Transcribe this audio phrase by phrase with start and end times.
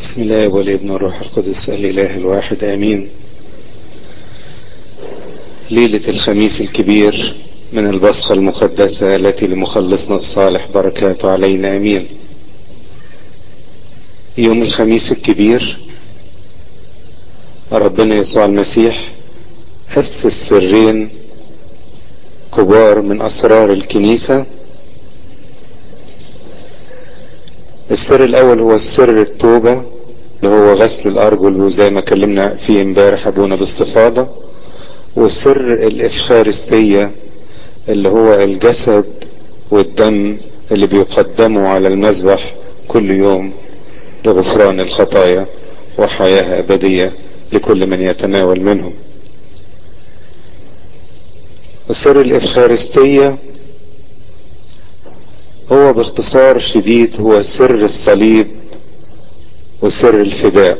[0.00, 3.08] بسم الله والابن والروح القدس الإله الواحد آمين.
[5.70, 7.36] ليلة الخميس الكبير
[7.72, 12.08] من البصخة المقدسة التي لمخلصنا الصالح بركاته علينا آمين.
[14.38, 15.78] يوم الخميس الكبير
[17.72, 19.14] ربنا يسوع المسيح
[19.96, 21.10] أسس سرين
[22.56, 24.46] كبار من أسرار الكنيسة.
[27.90, 29.84] السر الأول هو السر التوبة
[30.42, 34.28] اللي هو غسل الأرجل وزي ما كلمنا فيه امبارح أبونا باستفاضة.
[35.16, 37.10] والسر الإفخارستية
[37.88, 39.04] اللي هو الجسد
[39.70, 40.38] والدم
[40.72, 42.54] اللي بيقدموا على المذبح
[42.88, 43.52] كل يوم
[44.24, 45.46] لغفران الخطايا
[45.98, 47.12] وحياة أبدية
[47.52, 48.92] لكل من يتناول منهم.
[51.90, 53.38] السر الإفخارستية
[55.72, 58.59] هو باختصار شديد هو سر الصليب
[59.82, 60.78] وسر الفداء.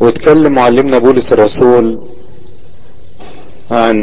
[0.00, 2.08] واتكلم معلمنا بولس الرسول
[3.70, 3.96] عن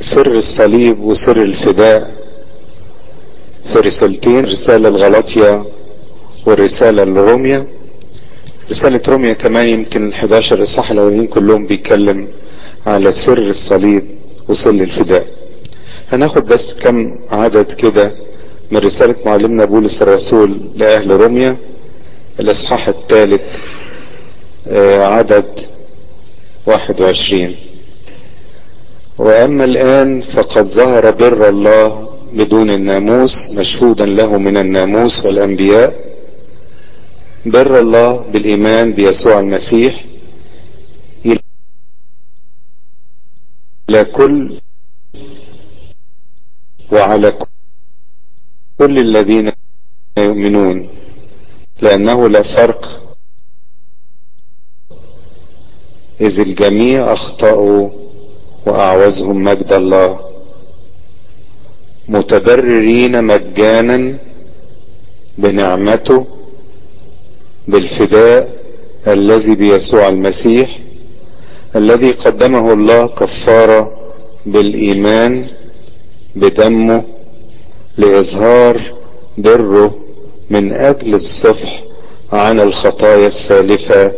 [0.00, 2.18] سر الصليب وسر الفداء.
[3.72, 5.64] في رسالتين رسالة الغلطية
[6.46, 7.66] والرسالة لروميا
[8.70, 12.28] رسالة روميا كمان يمكن 11 اصحاح الاولين كلهم بيتكلم
[12.86, 14.04] على سر الصليب
[14.48, 15.26] وسر الفداء.
[16.08, 16.96] هناخد بس كم
[17.30, 18.12] عدد كده.
[18.70, 21.56] من رسالة معلمنا بولس الرسول لأهل روميا
[22.40, 23.56] الإصحاح الثالث
[25.14, 25.66] عدد
[26.66, 27.56] 21
[29.18, 36.08] وأما الآن فقد ظهر بر الله بدون الناموس مشهودا له من الناموس والأنبياء.
[37.46, 40.04] بر الله بالإيمان بيسوع المسيح
[43.90, 44.60] إلى كل
[46.92, 47.46] وعلى كل
[48.80, 49.52] الذين
[50.18, 50.88] يؤمنون
[51.82, 52.82] لأنه لا فرق.
[56.20, 57.90] إذ الجميع أخطأوا
[58.66, 60.20] وأعوزهم مجد الله
[62.08, 64.18] متبررين مجانا
[65.38, 66.26] بنعمته
[67.68, 68.58] بالفداء
[69.06, 70.78] الذي بيسوع المسيح
[71.76, 74.10] الذي قدمه الله كفارة
[74.46, 75.50] بالإيمان
[76.36, 77.04] بدمه
[77.98, 78.94] لإظهار
[79.38, 79.94] بره
[80.50, 81.82] من أجل الصفح
[82.32, 84.12] عن الخطايا السالفة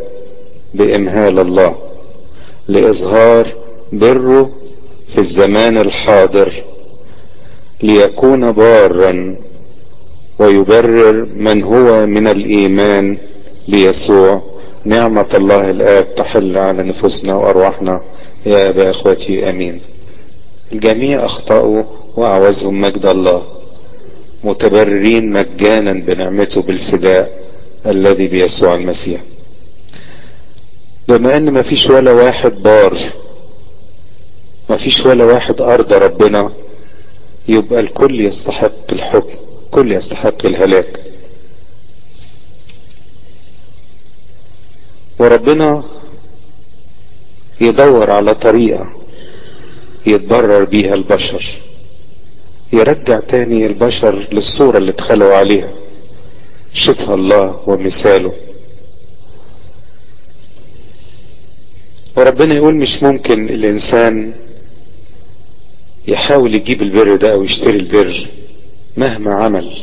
[0.74, 1.76] بإمهال الله.
[2.68, 3.54] لإظهار
[3.92, 4.50] بره
[5.12, 6.64] في الزمان الحاضر.
[7.82, 9.36] ليكون بارا
[10.38, 13.18] ويبرر من هو من الإيمان
[13.68, 14.42] بيسوع.
[14.84, 18.02] نعمة الله الآب تحل على نفوسنا وأرواحنا.
[18.47, 19.80] يا أبا أخوتي أمين.
[20.72, 21.82] الجميع أخطأوا
[22.16, 23.59] وأعوزهم مجد الله.
[24.45, 27.41] متبررين مجانا بنعمته بالفداء
[27.87, 29.21] الذي بيسوع المسيح.
[31.09, 33.12] بما إن مفيش ولا واحد بار
[34.71, 36.53] مفيش ولا واحد ارضى ربنا
[37.49, 39.34] يبقى الكل يستحق الحكم
[39.71, 41.01] كل يستحق الهلاك.
[45.19, 45.84] وربنا
[47.61, 48.93] يدور على طريقة
[50.07, 51.61] يتبرر بيها البشر.
[52.72, 55.75] يرجع تاني البشر للصورة اللي اتخلقوا عليها.
[56.72, 58.32] شبه الله ومثاله.
[62.16, 64.34] وربنا يقول مش ممكن الإنسان
[66.09, 68.28] يحاول يجيب البر ده أو يشتري البر
[68.97, 69.76] مهما عمل.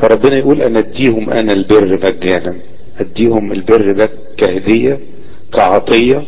[0.00, 2.56] فربنا يقول أنا أديهم أنا البر مجانا.
[2.98, 5.00] أديهم البر ده كهدية
[5.52, 6.24] كعطية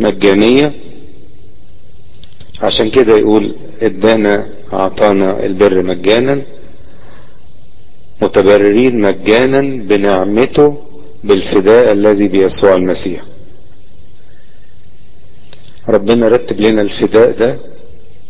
[0.00, 0.74] مجانية
[2.62, 6.42] عشان كده يقول ادانا أعطانا البر مجانا
[8.22, 10.78] متبررين مجانا بنعمته
[11.24, 13.22] بالفداء الذي بيسوع المسيح.
[15.88, 17.58] ربنا رتب لنا الفداء ده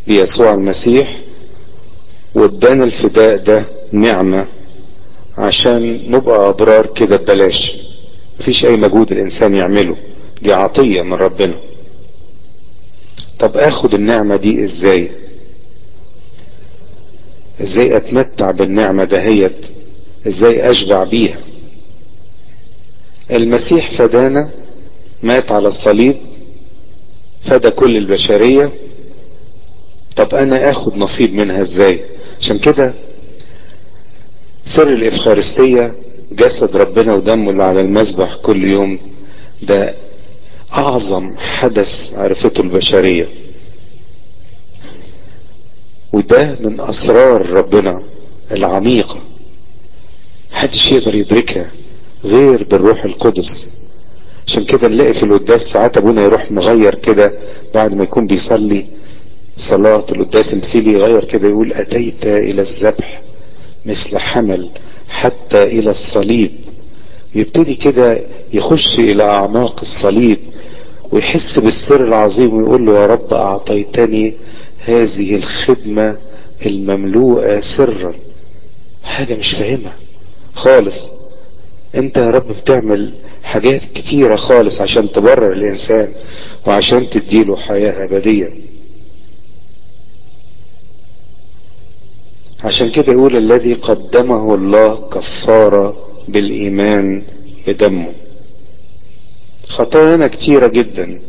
[0.07, 1.21] بيسوع المسيح
[2.35, 4.47] وادانا الفداء ده نعمة
[5.39, 7.73] عشان نبقى أبرار كده ببلاش.
[8.41, 9.97] مفيش أي مجهود الإنسان يعمله.
[10.43, 11.55] دي عطية من ربنا.
[13.39, 15.11] طب آخد النعمة دي إزاي؟
[17.61, 19.67] إزاي أتمتع بالنعمة دهيت؟
[20.27, 21.39] إزاي أشبع بيها؟
[23.31, 24.51] المسيح فدانا
[25.23, 26.17] مات على الصليب
[27.43, 28.73] فدى كل البشرية.
[30.17, 32.01] طب أنا آخد نصيب منها إزاي؟
[32.41, 32.95] عشان كده
[34.65, 35.95] سر الإفخارستية
[36.33, 38.99] جسد ربنا ودمه اللي على المذبح كل يوم
[39.63, 39.95] ده
[40.77, 43.29] أعظم حدث عرفته البشرية.
[46.13, 48.03] وده من أسرار ربنا
[48.53, 49.23] العميقة
[50.53, 51.71] محدش يقدر يدركها
[52.25, 53.67] غير بالروح القدس.
[54.47, 57.33] عشان كده نلاقي في القداس ساعات أبونا يروح مغير كده
[57.75, 58.87] بعد ما يكون بيصلي
[59.57, 63.23] صلاة القداس المثيلي يغير كده يقول أتيت إلى الذبح
[63.87, 64.71] مثل حمل
[65.09, 66.53] حتى إلى الصليب.
[67.35, 68.21] يبتدي كده
[68.53, 70.39] يخش إلى أعماق الصليب.
[71.13, 74.35] ويحس بالسر العظيم ويقول له يا رب أعطيتني
[74.85, 76.19] هذه الخدمة
[76.67, 78.15] المملوءة سرا.
[79.05, 79.97] حاجة مش فاهمها
[80.55, 81.09] خالص.
[81.95, 83.13] أنت يا رب بتعمل
[83.43, 86.09] حاجات كتيرة خالص عشان تبرر الإنسان
[86.67, 88.49] وعشان تديله حياة أبدية.
[92.65, 95.97] عشان كده يقول الذي قدمه الله كفارة
[96.29, 97.23] بالإيمان
[97.67, 98.13] بدمه.
[99.69, 101.21] خطايانا كتيرة جدا.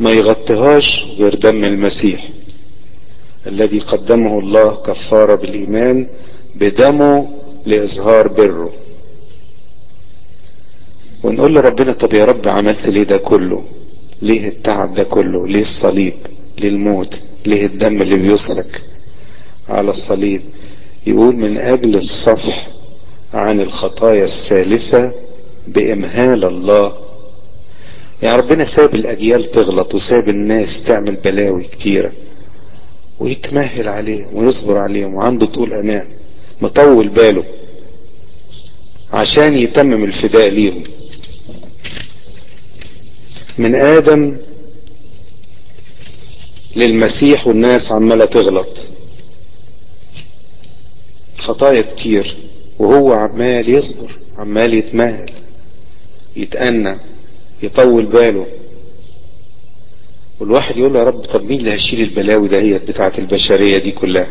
[0.00, 2.28] ما يغطيهاش غير دم المسيح
[3.46, 6.06] الذي قدمه الله كفارة بالإيمان
[6.54, 7.28] بدمه
[7.66, 8.72] لإظهار بره.
[11.24, 13.64] ونقول لربنا طب يا رب عملت ليه ده كله؟
[14.22, 16.14] ليه التعب ده كله؟ ليه الصليب؟
[16.58, 17.14] ليه الموت؟
[17.46, 18.80] ليه الدم اللي بيسرك
[19.68, 20.42] على الصليب؟
[21.06, 22.68] يقول من أجل الصفح
[23.34, 25.12] عن الخطايا السالفة
[25.66, 26.98] بإمهال الله.
[28.22, 32.12] يعني ربنا ساب الأجيال تغلط وساب الناس تعمل بلاوي كتيرة
[33.18, 36.08] ويتمهل عليهم ويصبر عليهم وعنده طول أمان.
[36.60, 37.44] مطول باله
[39.12, 40.82] عشان يتمم الفداء ليهم.
[43.58, 44.38] من آدم
[46.76, 48.78] للمسيح والناس عمالة تغلط.
[51.38, 52.36] خطايا كتير.
[52.78, 55.30] وهو عمال يصبر عمال يتمهل.
[56.36, 56.96] يتأنى
[57.62, 58.46] يطول باله.
[60.40, 64.28] والواحد يقول له يا رب طب مين اللي هيشيل البلاوي دهيت بتاعت البشرية دي كلها؟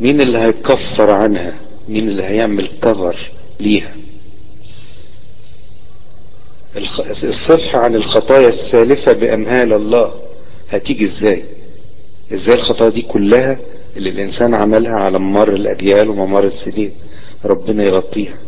[0.00, 3.30] مين اللي هيكفر عنها؟ مين اللي هيعمل كفر
[3.60, 3.94] ليها؟
[7.24, 10.14] الصفح عن الخطايا السالفة بأمهال الله
[10.70, 11.44] هتيجي إزاي؟
[12.34, 13.58] إزاي الخطايا دي كلها
[13.96, 16.92] اللي الإنسان عملها على ممر الأجيال وممر السنين؟
[17.44, 18.38] ربنا يغطيها.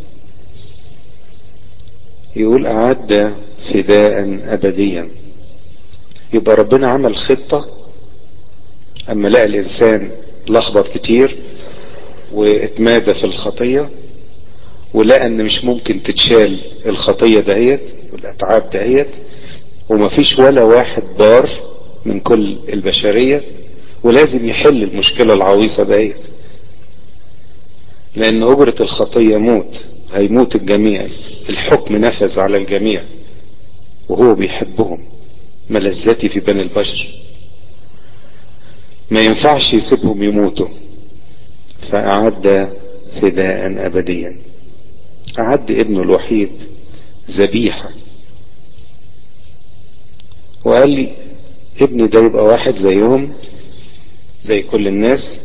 [2.37, 3.35] يقول أعد
[3.73, 5.09] فداء أبديا.
[6.33, 7.69] يبقى ربنا عمل خطة
[9.11, 10.11] أما لقى الإنسان
[10.49, 11.37] لخبط كتير
[12.33, 13.91] واتمادى في الخطية
[14.95, 17.81] ولقى إن مش ممكن تتشال الخطية دهيت
[18.13, 19.09] والأتعاب دهيت
[19.89, 21.51] ومفيش ولا واحد بار
[22.05, 23.43] من كل البشرية
[24.05, 26.17] ولازم يحل المشكلة العويصة دهيت.
[28.17, 29.77] لأن أجرة الخطية موت
[30.13, 31.07] هيموت الجميع.
[31.49, 33.03] الحكم نفذ على الجميع
[34.09, 35.07] وهو بيحبهم
[35.71, 37.07] ملذتي في بني البشر.
[39.11, 40.69] ما ينفعش يسيبهم يموتوا.
[41.91, 42.73] فأعد
[43.23, 44.41] فداء أبديا.
[45.39, 46.51] أعد ابنه الوحيد
[47.31, 47.91] ذبيحة.
[50.65, 51.13] وقال لي
[51.81, 53.33] ابني ده يبقى واحد زيهم
[54.45, 55.41] زي كل الناس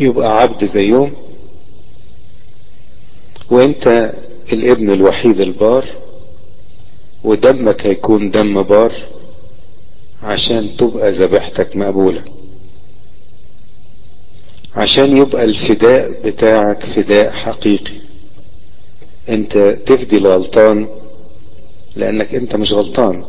[0.00, 1.12] يبقى عبد زيهم.
[3.50, 4.12] وإنت
[4.52, 5.86] الابن الوحيد البار
[7.24, 8.92] ودمك هيكون دم بار
[10.22, 12.24] عشان تبقى ذبيحتك مقبولة.
[14.76, 18.00] عشان يبقى الفداء بتاعك فداء حقيقي.
[19.28, 20.88] إنت تفدي الغلطان
[21.96, 23.24] لأنك إنت مش غلطان.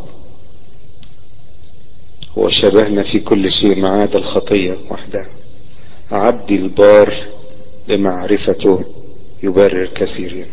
[2.37, 5.29] هو شبهنا في كل شيء ما عدا الخطية وحدها.
[6.11, 7.13] عبدي البار
[7.87, 8.83] بمعرفته
[9.43, 10.45] يبرر كثيرين.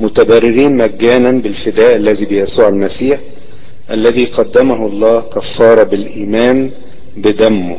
[0.00, 3.20] متبررين مجانا بالفداء الذي بيسوع المسيح
[3.90, 6.70] الذي قدمه الله كفارة بالإيمان
[7.16, 7.76] بدمه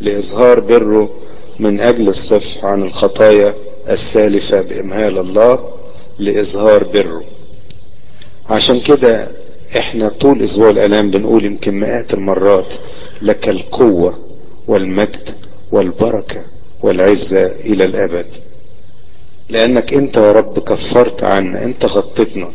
[0.00, 1.10] لإظهار بره
[1.58, 3.54] من أجل الصفح عن الخطايا
[3.88, 5.68] السالفة بإمهال الله
[6.18, 7.22] لإظهار بره.
[8.50, 9.30] عشان كده
[9.78, 12.72] إحنا طول أسبوع الألام بنقول يمكن مئات المرات
[13.22, 14.18] لك القوة
[14.68, 15.28] والمجد
[15.72, 16.44] والبركة
[16.82, 18.26] والعزة إلى الأبد.
[19.50, 22.52] لأنك أنت يا رب كفرت عنا أنت غطيتنا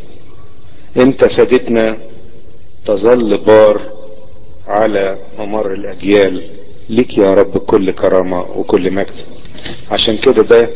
[0.97, 1.97] أنت فادتنا
[2.85, 3.91] تظل بار
[4.67, 6.49] على ممر الأجيال.
[6.89, 9.13] ليك يا رب كل كرامة وكل مجد.
[9.91, 10.69] عشان كده ده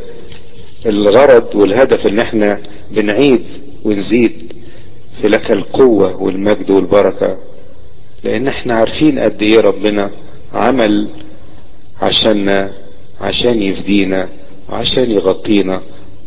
[0.86, 2.62] الغرض والهدف إن إحنا
[2.92, 3.46] بنعيد
[3.86, 4.54] ونزيد
[5.22, 7.38] في لك القوة والمجد والبركة.
[8.24, 10.12] لأن إحنا عارفين قد إيه ربنا
[10.54, 11.10] عمل
[12.02, 12.74] عشاننا
[13.22, 14.30] عشان يفدينا
[14.70, 15.82] وعشان يغطينا.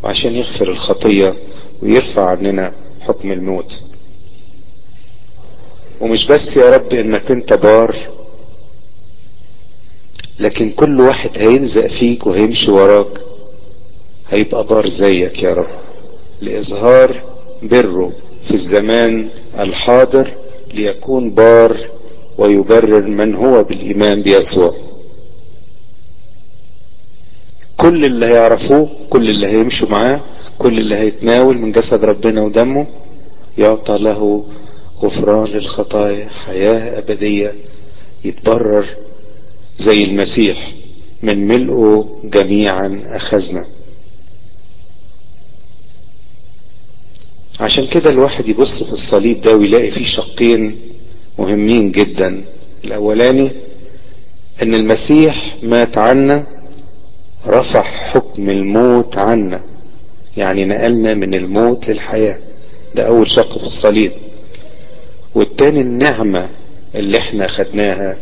[0.05, 1.35] وعشان يغفر الخطية
[1.83, 3.81] ويرفع عننا حكم الموت.
[6.01, 8.13] ومش بس يا رب إنك أنت بار
[10.39, 13.21] لكن كل واحد هيلزق فيك وهيمشي وراك
[14.29, 15.71] هيبقى بار زيك يا رب
[16.41, 17.25] لإظهار
[17.63, 18.13] بره
[18.49, 19.29] في الزمان
[19.59, 20.35] الحاضر
[20.75, 21.77] ليكون بار
[22.39, 24.71] ويبرر من هو بالإيمان بيسوع.
[27.83, 30.21] كل اللي هيعرفوه كل اللي هيمشوا معاه
[30.59, 32.87] كل اللي هيتناول من جسد ربنا ودمه
[33.59, 34.45] يعطى له
[35.03, 37.55] غفران للخطايا حياة أبدية
[38.25, 38.87] يتبرر
[39.79, 40.73] زي المسيح.
[41.23, 43.67] من ملئه جميعا أخذنا.
[47.61, 50.79] عشان كده الواحد يبص في الصليب ده ويلاقي فيه شقين
[51.39, 52.45] مهمين جدا.
[52.85, 53.53] الأولاني
[54.63, 56.47] إن المسيح مات عنا
[57.47, 59.61] رفع حكم الموت عنا.
[60.37, 62.39] يعني نقلنا من الموت للحياة.
[62.95, 64.13] ده أول شق في الصليب.
[65.35, 66.51] والتاني النعمة
[66.95, 68.17] اللي إحنا خدناها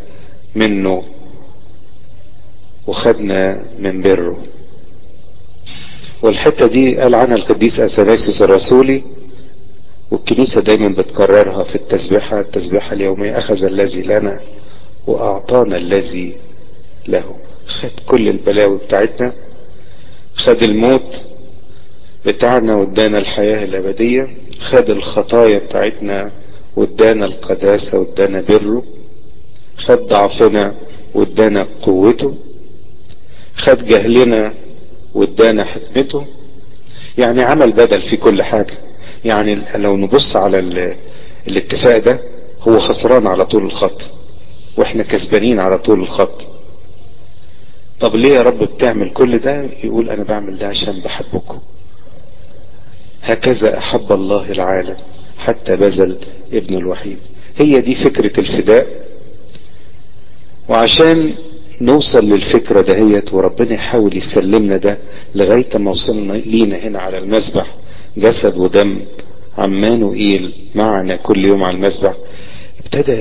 [0.55, 1.03] منه
[2.87, 4.43] وخدنا من بره.
[6.23, 9.03] والحتة دي قال عنها القديس أثناسيوس الرسولي
[10.11, 12.41] والكنيسة دايما بتكررها في التسبيحة.
[12.41, 14.41] التسبيحة اليومية أخذ الذي لنا
[15.07, 16.35] وأعطانا الذي
[17.09, 17.37] له.
[17.71, 19.33] خد كل البلاوي بتاعتنا
[20.37, 21.17] خد الموت
[22.27, 26.33] بتاعنا وادانا الحياة الأبدية خد الخطايا بتاعتنا
[26.77, 28.85] وادانا القداسة وادانا بره
[29.77, 30.81] خد ضعفنا
[31.15, 32.35] وادانا قوته
[33.57, 34.55] خد جهلنا
[35.15, 36.27] وادانا حكمته.
[37.19, 38.75] يعني عمل بدل في كل حاجة.
[39.25, 40.59] يعني لو نبص على
[41.49, 42.21] الاتفاق ده
[42.61, 44.00] هو خسران على طول الخط
[44.77, 46.43] وإحنا كسبانين على طول الخط.
[48.00, 51.59] طب ليه يا رب بتعمل كل ده؟ يقول أنا بعمل ده عشان بحبكم.
[53.23, 54.97] هكذا أحب الله العالم
[55.38, 56.19] حتى بذل
[56.52, 57.19] ابن الوحيد.
[57.57, 58.87] هي دي فكرة الفداء.
[60.69, 61.35] وعشان
[61.80, 64.99] نوصل للفكرة دهيت وربنا يحاول يسلمنا ده
[65.35, 67.75] لغاية ما وصلنا لينا هنا على المسبح.
[68.16, 69.02] جسد ودم
[69.59, 72.14] عمانوئيل معنا كل يوم على المسبح.
[72.80, 73.12] ابتدى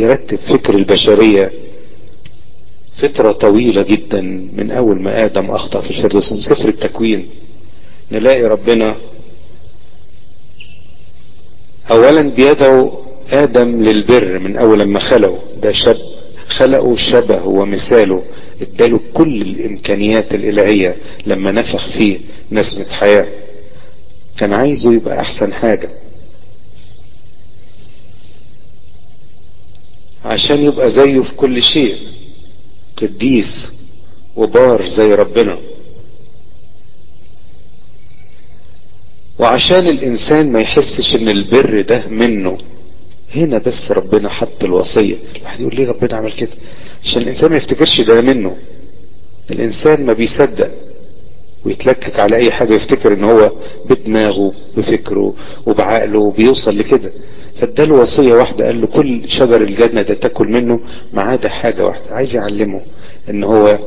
[0.00, 1.52] يرتب فكر البشرية
[2.96, 4.20] فترة طويلة جدا
[4.56, 7.28] من أول ما آدم أخطأ في الفردوس من سفر التكوين.
[8.12, 8.96] نلاقي ربنا
[11.90, 15.38] اولا بيدعو آدم للبر من أول ما خلقه.
[15.62, 15.96] ده شب
[16.48, 18.22] خلقه شبه ومثاله
[18.62, 22.18] اداله كل الإمكانيات الإلهية لما نفخ فيه
[22.52, 23.28] نسمة حياة.
[24.38, 25.90] كان عايزه يبقى أحسن حاجة.
[30.24, 31.96] عشان يبقى زيه في كل شيء.
[32.96, 33.68] قديس
[34.36, 35.58] وبار زي ربنا.
[39.38, 42.58] وعشان الإنسان ما يحسش إن البر ده منه
[43.34, 45.16] هنا بس ربنا حط الوصية.
[45.36, 46.52] الواحد يقول ليه ربنا عمل كده؟
[47.04, 48.56] عشان الإنسان ما يفتكرش ده منه.
[49.50, 50.70] الإنسان ما بيصدق
[51.64, 53.52] ويتلكك على أي حاجة يفتكر إن هو
[53.90, 55.34] بدماغه بفكره
[55.66, 57.12] وبعقله بيوصل لكده.
[57.60, 60.80] فاداله وصية واحدة قال له كل شجر الجنة ده تاكل منه
[61.12, 62.14] ما عدا حاجة واحدة.
[62.14, 62.80] عايز يعلمه
[63.30, 63.78] إن هو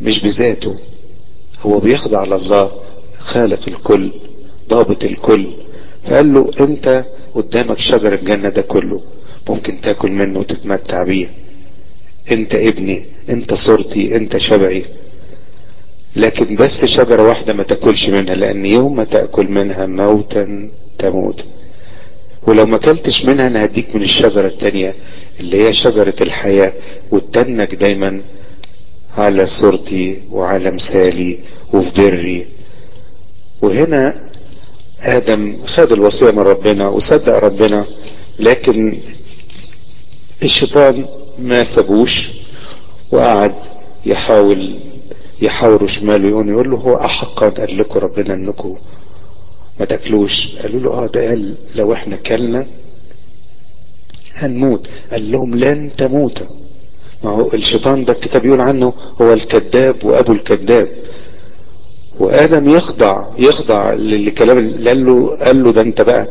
[0.00, 0.74] مش بذاته
[1.62, 2.70] هو بيخضع لله
[3.18, 4.12] خالق الكل
[4.68, 5.54] ضابط الكل.
[6.04, 9.02] فقال له أنت قدامك شجر الجنة ده كله
[9.48, 11.28] ممكن تاكل منه وتتمتع بيه.
[12.30, 14.84] أنت ابني أنت صورتي أنت شبعي.
[16.16, 21.44] لكن بس شجرة واحدة ما تاكلش منها لأن يوم ما تأكل منها موتا تموت.
[22.48, 24.94] ولو ما اكلتش منها أنا هديك من الشجرة التانية
[25.40, 26.72] اللي هي شجرة الحياة
[27.12, 28.22] وتنك دايما
[29.16, 31.38] على صورتي وعلى مثالي
[31.72, 32.48] وفي بري
[33.62, 34.30] وهنا
[35.00, 37.86] آدم خد الوصية من ربنا وصدق ربنا
[38.38, 38.98] لكن
[40.42, 41.06] الشيطان
[41.38, 42.28] ما سابوش
[43.12, 43.54] وقعد
[44.06, 44.80] يحاول
[45.42, 48.76] يحاوروا شماله يقول له هو احقا قال لكم ربنا انكم
[49.80, 50.56] ما تاكلوش.
[50.62, 52.66] قالوا له آه ده قال لو إحنا كلنا
[54.34, 54.88] هنموت.
[55.10, 56.42] قال لهم لن تموت.
[57.24, 58.92] ما هو الشيطان ده الكتاب يقول عنه
[59.22, 60.88] هو الكذاب وأبو الكذاب.
[62.20, 66.28] وآدم يخضع يخضع للكلام قال له قال له ده أنت بقى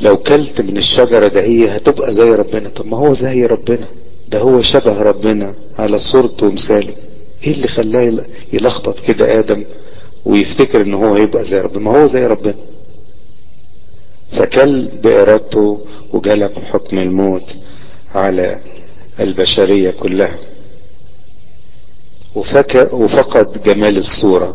[0.00, 2.68] لو كلت من الشجرة ده هي هتبقى زي ربنا.
[2.68, 3.86] طب ما هو زي ربنا.
[4.28, 6.94] ده هو شبه ربنا على صورته ومثاله.
[7.44, 9.64] إيه اللي خلاه يلخبط كده آدم؟
[10.24, 11.78] ويفتكر إن هو هيبقى زي ربنا.
[11.84, 12.54] ما هو زي ربنا.
[14.32, 17.56] فكل بإرادته وجلب حكم الموت
[18.14, 18.60] على
[19.20, 20.38] البشرية كلها.
[22.92, 24.54] وفقد جمال الصورة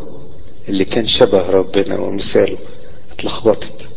[0.70, 2.58] اللي كان شبه ربنا ومثاله.
[3.12, 3.88] اتلخبطت.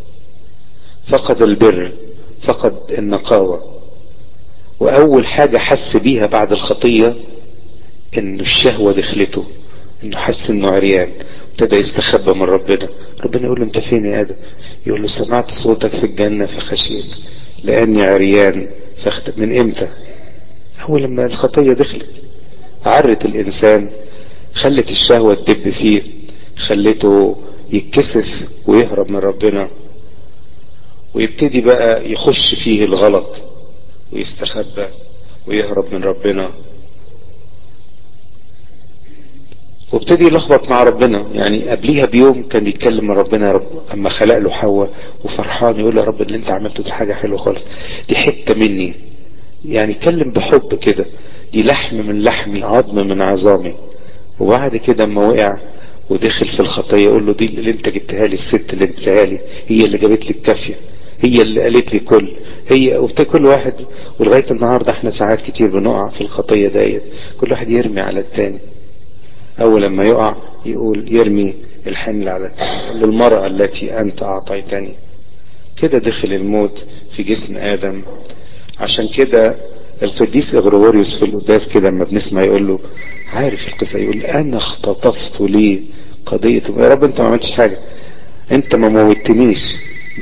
[1.09, 1.97] فقد البر.
[2.43, 3.81] فقد النقاوة.
[4.81, 7.17] وأول حاجة حس بيها بعد الخطية
[8.19, 9.45] ان الشهوة دخلته.
[10.05, 11.13] إنه حس إنه عريان.
[11.63, 12.89] ابتدى يستخبى من ربنا.
[13.25, 14.35] ربنا يقول له انت فين يا آدم؟
[14.87, 17.05] يقول له سمعت صوتك في الجنة فخشيت
[17.65, 18.69] لأني عريان
[19.05, 19.39] فخت...
[19.39, 19.89] من إمتى؟
[20.89, 22.07] اول لما الخطية دخلت
[22.87, 23.91] عرت الإنسان
[24.55, 26.03] خلت الشهوة تدب فيه
[26.57, 27.37] خلته
[27.73, 29.71] يتكسف ويهرب من ربنا
[31.15, 33.37] ويبتدي بقى يخش فيه الغلط
[34.13, 34.87] ويستخبى
[35.47, 36.51] ويهرب من ربنا.
[39.93, 41.19] وابتدي يلخبط مع ربنا.
[41.35, 44.91] يعني قبليها بيوم كان بيتكلم مع ربنا يا رب أما خلق له حواء
[45.25, 47.65] وفرحان يقول له يا رب اللي انت عملته دي حاجة حلوة خالص.
[48.09, 48.95] دي حتة مني.
[49.65, 51.05] يعني اتكلم بحب كده.
[51.53, 53.75] دي لحم من لحمي عظم من عظامي.
[54.41, 55.59] وبعد كده أما وقع
[56.11, 59.85] ودخل في الخطية يقول له دي اللي انت جبتها لي الست اللي جبتها لي هي
[59.85, 60.75] اللي جابت لي الكافية
[61.21, 62.37] هي اللي قالت لي كل
[62.69, 63.75] هي كل واحد.
[64.21, 67.03] ولغاية النهارده إحنا ساعات كتير بنقع في الخطية ديت.
[67.41, 68.59] كل واحد يرمي على التاني.
[69.61, 70.37] أول لما يقع
[70.67, 71.55] يقول يرمي
[71.87, 72.51] الحمل على
[72.95, 74.95] للمرأة التي أنت أعطيتني.
[75.77, 76.87] كده دخل الموت
[77.17, 78.03] في جسم آدم.
[78.79, 79.55] عشان كده
[80.03, 82.79] القديس اغريغوريوس في القداس كده لما بنسمع يقول له
[83.33, 85.83] عارف القصة؟ يقول أنا اختطفت لي
[86.27, 86.63] قضية.
[86.79, 87.79] يا رب أنت ما عملتش حاجة.
[88.53, 89.77] أنت ما موتنيش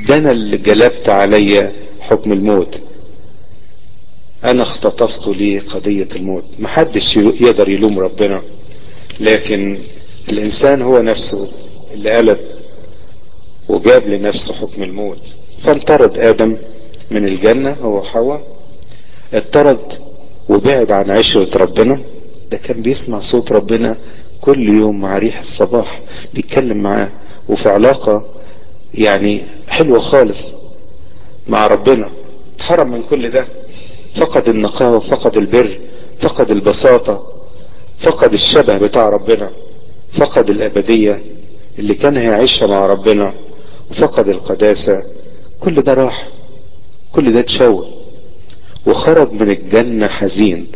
[0.08, 2.78] ده أنا اللي جلبت عليا حكم الموت.
[4.44, 6.44] أنا اختطفت لي قضية الموت.
[6.58, 8.42] محدش يقدر يلوم ربنا.
[9.20, 9.78] لكن
[10.32, 11.38] الإنسان هو نفسه
[11.94, 12.38] اللي قلب
[13.68, 15.18] وجاب لنفسه حكم الموت.
[15.64, 16.56] فانطرد آدم
[17.10, 18.46] من الجنة هو حواء
[19.34, 19.92] اطرد
[20.48, 22.00] وبعد عن عشرة ربنا.
[22.50, 23.96] ده كان بيسمع صوت ربنا
[24.40, 26.00] كل يوم مع ريح الصباح
[26.34, 27.10] بيتكلم معاه.
[27.48, 28.24] وفي علاقة
[28.94, 30.38] يعني حلوة خالص
[31.48, 32.10] مع ربنا.
[32.56, 33.46] اتحرم من كل ده.
[34.16, 35.80] فقد النقاوة فقد البر
[36.20, 37.37] فقد البساطة.
[38.00, 39.50] فقد الشبه بتاع ربنا
[40.18, 41.22] فقد الأبدية
[41.78, 43.34] اللي كان هيعيشها مع ربنا
[43.90, 45.02] وفقد القداسة.
[45.60, 46.28] كل ده راح
[47.12, 47.88] كل ده اتشوه.
[48.86, 50.66] وخرج من الجنة حزين.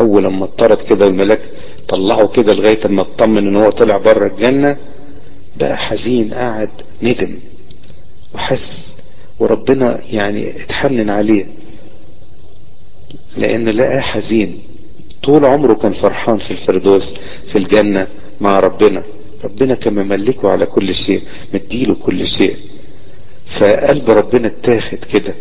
[0.00, 1.40] أول لما اضطرد كده الملاك
[1.88, 4.76] طلعه كده لغاية ما اطمن إن هو طلع بره الجنة
[5.56, 6.70] بقى حزين قاعد
[7.02, 7.38] ندم.
[8.34, 8.86] وحس
[9.40, 11.46] وربنا يعني اتحنن عليه.
[13.36, 14.58] لأن لقاه حزين.
[15.22, 17.18] طول عمره كان فرحان في الفردوس
[17.52, 18.06] في الجنة
[18.40, 19.04] مع ربنا.
[19.44, 21.20] ربنا كان مملكه على كل شيء
[21.54, 22.56] مديله كل شيء.
[23.60, 25.34] فقلب ربنا اتاخد كده.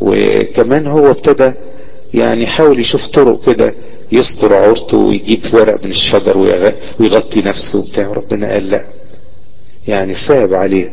[0.00, 1.52] وكمان هو ابتدى
[2.14, 3.74] يعني حاول يشوف طرق كده
[4.12, 6.38] يستر عورته ويجيب ورق من الشجر
[7.00, 8.84] ويغطي نفسه بتاع ربنا قال لا.
[9.88, 10.88] يعني صعب عليه.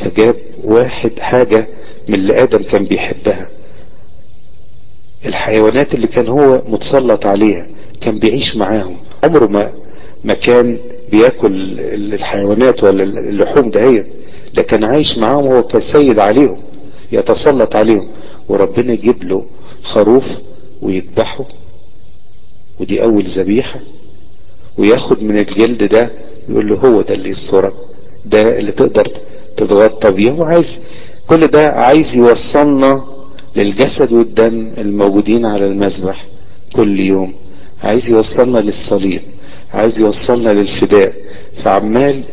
[0.00, 1.66] فجاب واحد حاجة
[2.08, 3.50] من اللي آدم كان بيحبها.
[5.26, 7.66] الحيوانات اللي كان هو متسلط عليها
[8.00, 8.96] كان بيعيش معاهم.
[9.24, 9.72] عمره ما
[10.24, 10.78] ما كان
[11.10, 11.80] بياكل
[12.14, 14.06] الحيوانات ولا اللحوم دهيت
[14.54, 16.62] ده كان عايش معاهم هو كسيد عليهم
[17.12, 18.08] يتسلط عليهم.
[18.48, 19.46] وربنا يجيب له
[19.82, 20.24] خروف
[20.82, 21.44] ويذبحه
[22.80, 23.80] ودي أول ذبيحة.
[24.78, 26.10] وياخد من الجلد ده
[26.48, 27.72] يقول له هو ده اللي يسترك
[28.24, 29.08] ده اللي تقدر
[29.56, 30.30] تتغطى بيه.
[30.30, 30.80] هو عايز
[31.28, 33.04] كل ده عايز يوصلنا
[33.58, 36.26] للجسد والدم الموجودين على المذبح
[36.72, 37.34] كل يوم.
[37.82, 39.22] عايز يوصلنا للصليب
[39.72, 41.14] عايز يوصلنا للفداء.
[41.64, 42.24] فعمال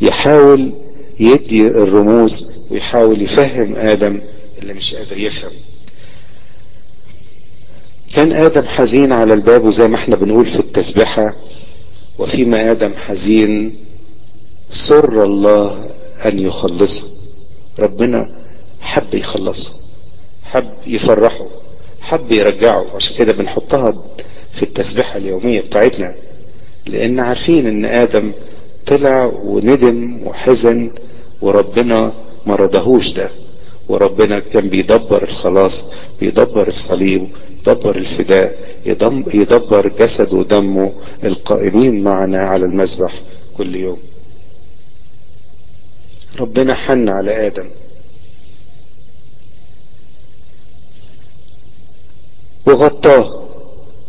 [0.00, 0.72] يحاول
[1.20, 4.20] يدي الرموز ويحاول يفهم آدم
[4.58, 5.50] اللي مش قادر يفهم.
[8.14, 11.36] كان آدم حزين على الباب وزي ما إحنا بنقول في التسبحة
[12.18, 13.74] وفيما آدم حزين
[14.70, 15.90] سر الله
[16.24, 17.02] أن يخلصه.
[17.78, 18.34] ربنا
[18.80, 19.81] حب يخلصه.
[20.52, 21.46] حب يفرحه
[22.00, 22.96] حب يرجعه.
[22.96, 23.92] عشان كده بنحطها
[24.54, 26.14] في التسبحة اليومية بتاعتنا
[26.86, 28.32] لأن عارفين إن آدم
[28.86, 30.90] طلع وندم وحزن
[31.42, 32.12] وربنا
[32.46, 33.30] ما رضاهوش ده.
[33.88, 37.28] وربنا كان بيدبر الخلاص بيدبر الصليب
[37.60, 38.54] يدبر الفداء
[39.34, 40.92] يدبر جسد ودمه
[41.24, 43.20] القائمين معنا على المذبح
[43.56, 43.98] كل يوم.
[46.40, 47.68] ربنا حن على آدم.
[52.66, 53.42] وغطاه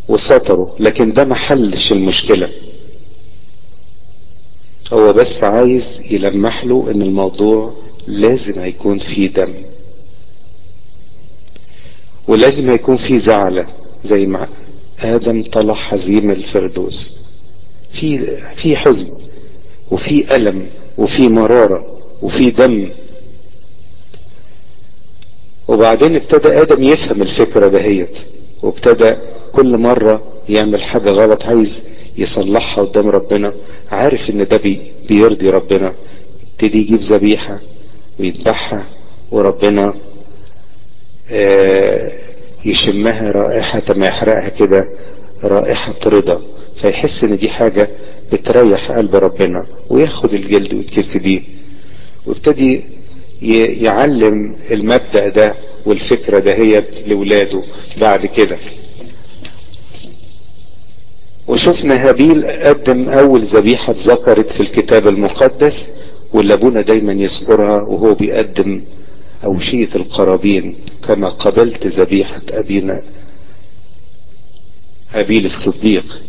[0.08, 0.76] وستره.
[0.80, 2.48] لكن ده ما حلش المشكلة.
[4.92, 7.74] هو بس عايز يلمح له إن الموضوع
[8.06, 9.54] لازم هيكون فيه دم.
[12.28, 13.66] ولازم هيكون فيه زعلة.
[14.04, 14.48] زي ما
[14.98, 17.18] آدم طلع حزيم الفردوس.
[17.92, 19.08] في في حزن
[19.90, 20.66] وفي ألم
[20.98, 22.90] وفي مرارة وفي دم.
[25.68, 28.16] وبعدين ابتدى آدم يفهم الفكرة دهيت.
[28.64, 29.10] وابتدى
[29.52, 31.82] كل مرة يعمل حاجة غلط عايز
[32.18, 33.52] يصلحها قدام ربنا
[33.90, 35.94] عارف إن ده بي بيرضي ربنا
[36.42, 37.60] يبتدي يجيب ذبيحة
[38.20, 38.84] ويذبحها
[39.30, 39.94] وربنا
[41.30, 42.12] آه
[42.64, 44.84] يشمها رائحة ما يحرقها كده
[45.44, 46.42] رائحة رضا
[46.80, 47.88] فيحس إن دي حاجة
[48.32, 51.40] بتريح قلب ربنا وياخد الجلد ويتكسي بيه
[52.26, 52.84] وابتدي
[53.82, 55.54] يعلم المبدأ ده.
[55.86, 57.62] والفكرة دهيت لولاده
[58.00, 58.58] بعد كده.
[61.48, 65.90] وشفنا هابيل قدم أول ذبيحة ذكرت في الكتاب المقدس
[66.32, 68.84] واللي ابونا دايما يذكرها وهو بيقدم
[69.44, 70.76] أوشية القرابين
[71.08, 73.02] كما قبلت ذبيحة ابينا
[75.10, 76.20] هابيل الصديق.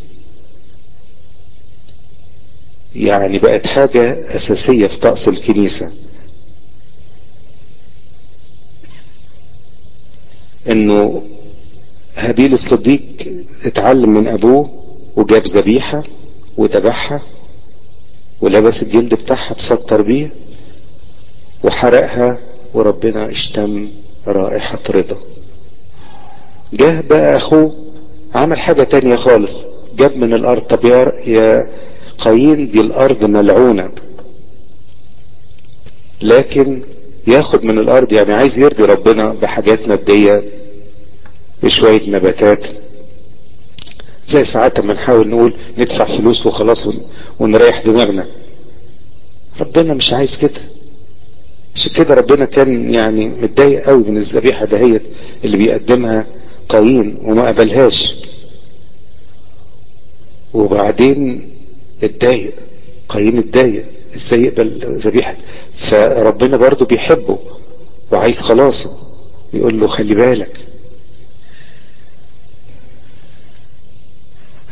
[2.96, 5.92] يعني بقت حاجة أساسية في طقس الكنيسة.
[10.70, 11.22] إنه
[12.16, 13.02] هابيل الصديق
[13.66, 14.70] اتعلم من أبوه
[15.16, 16.04] وجاب ذبيحة
[16.58, 17.22] وذبحها
[18.42, 20.32] ولبس الجلد بتاعها بسطر بيه
[21.64, 22.40] وحرقها
[22.74, 23.90] وربنا اشتم
[24.28, 25.18] رائحة رضا.
[26.74, 27.76] جه بقى أخوه
[28.36, 29.56] عمل حاجة تانية خالص.
[29.98, 30.86] جاب من الأرض طب
[31.26, 31.68] يا
[32.18, 33.92] قايين دي الأرض ملعونة.
[36.22, 36.82] لكن
[37.28, 40.44] ياخد من الأرض يعني عايز يرضي ربنا بحاجات مادية.
[41.64, 42.66] بشوية نباتات.
[44.30, 46.88] زي ساعات لما نحاول نقول ندفع فلوس وخلاص
[47.40, 48.28] ونريح دماغنا.
[49.60, 50.62] ربنا مش عايز كده.
[51.76, 55.02] عشان كده ربنا كان يعني متضايق قوي من الذبيحة دهيت
[55.44, 56.26] اللي بيقدمها
[56.70, 58.16] قايين وما قبلهاش.
[60.54, 61.50] وبعدين
[62.04, 62.54] اتضايق.
[63.10, 63.86] قايين اتضايق.
[64.16, 65.38] إزاي يقبل ذبيحة؟
[65.90, 67.40] فربنا برضو بيحبه
[68.12, 68.90] وعايز خلاصه
[69.54, 70.60] يقول له خلي بالك.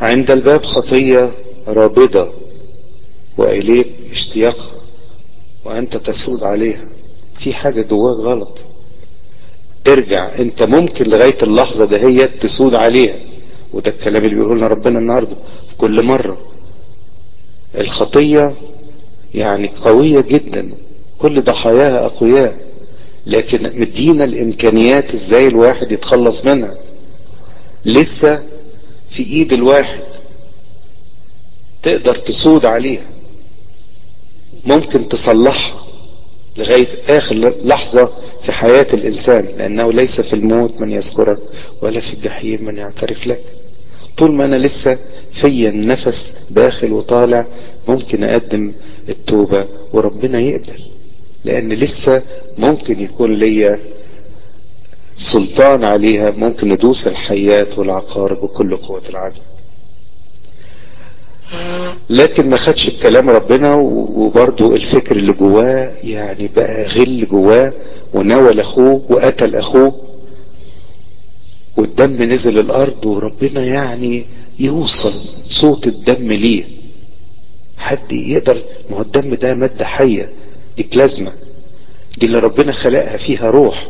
[0.02, 1.32] عند الباب خطية
[1.68, 2.28] رابضة
[3.38, 4.72] وإليك اشتياقها
[5.66, 6.90] وأنت تسود عليها.
[7.40, 8.58] في حاجة جواك غلط.
[9.88, 13.16] ارجع أنت ممكن لغاية اللحظة دهيت تسود عليها.
[13.74, 15.36] وده الكلام اللي بيقوله لنا ربنا النهاردة.
[15.70, 16.38] في كل مرة.
[17.78, 18.54] الخطية
[19.34, 20.74] يعني قوية جدا.
[21.20, 22.64] كل ضحاياها أقوياء.
[23.26, 26.78] لكن مدينا الإمكانيات إزاي الواحد يتخلص منها؟
[27.86, 28.44] لسه
[29.16, 30.04] في إيد الواحد
[31.84, 33.08] تقدر تسود عليها
[34.66, 35.84] ممكن تصلحها
[36.58, 38.10] لغاية آخر لحظة
[38.44, 41.40] في حياة الإنسان لأنه ليس في الموت من يذكرك
[41.82, 43.42] ولا في الجحيم من يعترف لك.
[44.18, 44.98] طول ما أنا لسه
[45.42, 47.46] فيا النفس داخل وطالع
[47.88, 48.74] ممكن أقدم
[49.10, 50.80] التوبة وربنا يقبل
[51.46, 52.22] لأن لسه
[52.58, 53.80] ممكن يكون ليا
[55.18, 59.40] سلطان عليها ممكن ندوس الحيات والعقارب بكل قوة العدل.
[62.10, 67.74] لكن ما خدش الكلام ربنا وبرضه الفكر اللي جواه يعني بقى غل جواه
[68.14, 69.96] ونول أخوه وقتل أخوه
[71.78, 74.26] والدم نزل الأرض وربنا يعني
[74.60, 75.12] يوصل
[75.50, 76.66] صوت الدم ليه.
[77.78, 80.34] حد يقدر ما هو الدم ده مادة حية
[80.78, 81.34] دي بلازما
[82.18, 83.88] دي اللي ربنا خلقها فيها روح.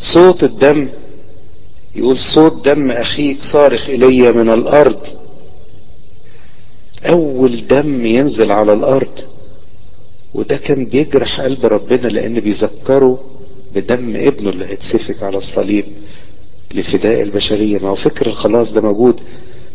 [0.00, 0.88] صوت الدم
[1.94, 5.00] يقول صوت دم أخيك صارخ إلي من الأرض.
[7.08, 9.18] أول دم ينزل على الأرض
[10.34, 13.24] وده كان بيجرح قلب ربنا لأن بيذكره
[13.74, 15.84] بدم ابنه اللي هيتسفك على الصليب
[16.74, 17.78] لفداء البشرية.
[17.78, 19.20] ما هو فكر الخلاص ده موجود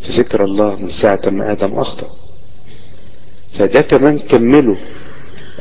[0.02, 2.10] في فكر الله من ساعة ما آدم أخطأ.
[3.58, 4.78] فده كمان كمله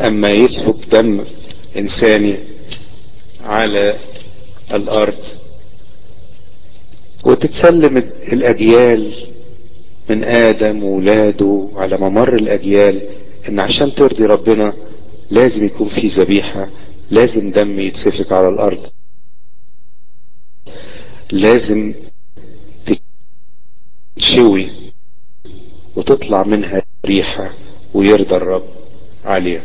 [0.01, 1.25] أما يسفك دم
[1.77, 2.35] إنساني
[3.45, 3.95] على
[4.73, 5.19] الأرض
[7.25, 7.97] وتتسلم
[8.33, 9.29] الأجيال
[10.09, 13.09] من آدم وولاده على ممر الأجيال
[13.49, 14.73] إن عشان ترضي ربنا
[15.31, 16.69] لازم يكون في ذبيحة
[17.11, 18.89] لازم دم يتسفك على الأرض.
[21.31, 21.93] لازم
[24.15, 24.69] تتشوي
[25.95, 27.53] وتطلع منها ريحة
[27.93, 28.65] ويرضى الرب
[29.25, 29.63] عليها.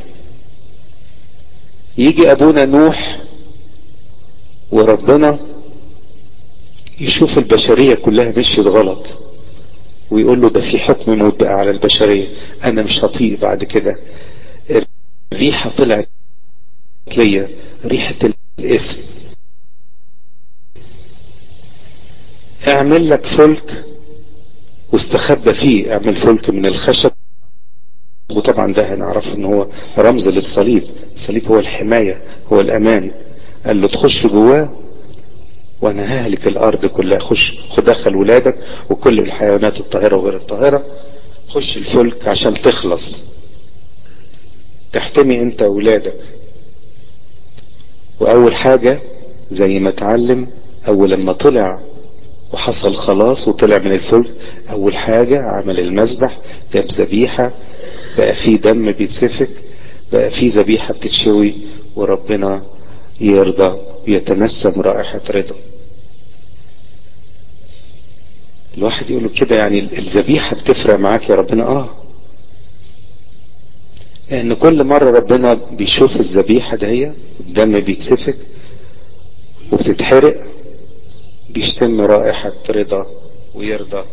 [1.99, 3.21] يجي أبونا نوح
[4.73, 5.39] وربنا
[7.01, 9.07] يشوف البشرية كلها مشيت غلط
[10.11, 12.27] ويقول له ده في حكم موت بقى على البشرية.
[12.65, 13.97] أنا مش هطيق بعد كده.
[15.33, 16.09] الريحة طلعت
[17.17, 17.49] ليا.
[17.85, 18.15] ريحة
[18.59, 18.99] الإسم.
[22.69, 23.85] أعمل لك فلك
[24.93, 25.93] واستخبى فيه.
[25.93, 27.11] أعمل فلك من الخشب.
[28.31, 30.85] وطبعا ده هنعرف إن هو رمز للصليب.
[31.15, 33.11] الصليب هو الحماية هو الأمان.
[33.69, 34.71] قال له تخش جواه
[35.83, 37.19] وأنا ههلك الأرض كلها.
[37.19, 38.57] خش دخل ولادك
[38.91, 40.85] وكل الحيوانات الطاهرة وغير الطاهرة.
[41.49, 43.23] خش الفلك عشان تخلص.
[44.93, 46.21] تحتمي أنت وولادك
[48.21, 49.01] وأول حاجة
[49.51, 50.49] زي ما اتعلم
[50.89, 51.81] أول لما طلع
[52.53, 54.35] وحصل خلاص وطلع من الفلك
[54.71, 56.39] أول حاجة عمل المذبح
[56.75, 57.53] جاب ذبيحة
[58.19, 59.49] بقى في دم بيتسفك
[60.13, 61.55] بقى في ذبيحة بتتشوي
[61.97, 62.63] وربنا
[63.21, 65.55] يرضى ويتنسم رائحة رضا.
[68.79, 71.89] الواحد يقول كده يعني الذبيحة بتفرق معاك يا ربنا؟ آه.
[74.31, 78.37] لأن كل مرة ربنا بيشوف الذبيحة دهية الدم بيتسفك
[79.73, 80.47] وبتتحرق
[81.51, 83.07] بيشتم رائحة رضا
[83.55, 84.05] ويرضى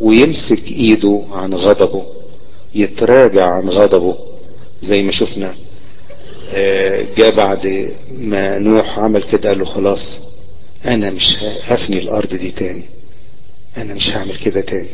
[0.00, 2.06] ويمسك إيده عن غضبه
[2.74, 4.18] يتراجع عن غضبه
[4.82, 5.54] زي ما شفنا
[7.16, 10.20] جاء بعد ما نوح عمل كده قال له خلاص
[10.84, 12.82] أنا مش هفني الأرض دي تاني.
[13.76, 14.88] أنا مش هعمل كده تاني.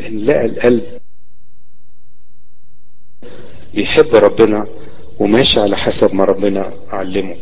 [0.00, 0.82] لأن لقى القلب
[3.74, 4.66] بيحب ربنا
[5.18, 7.36] وماشي على حسب ما ربنا علمه.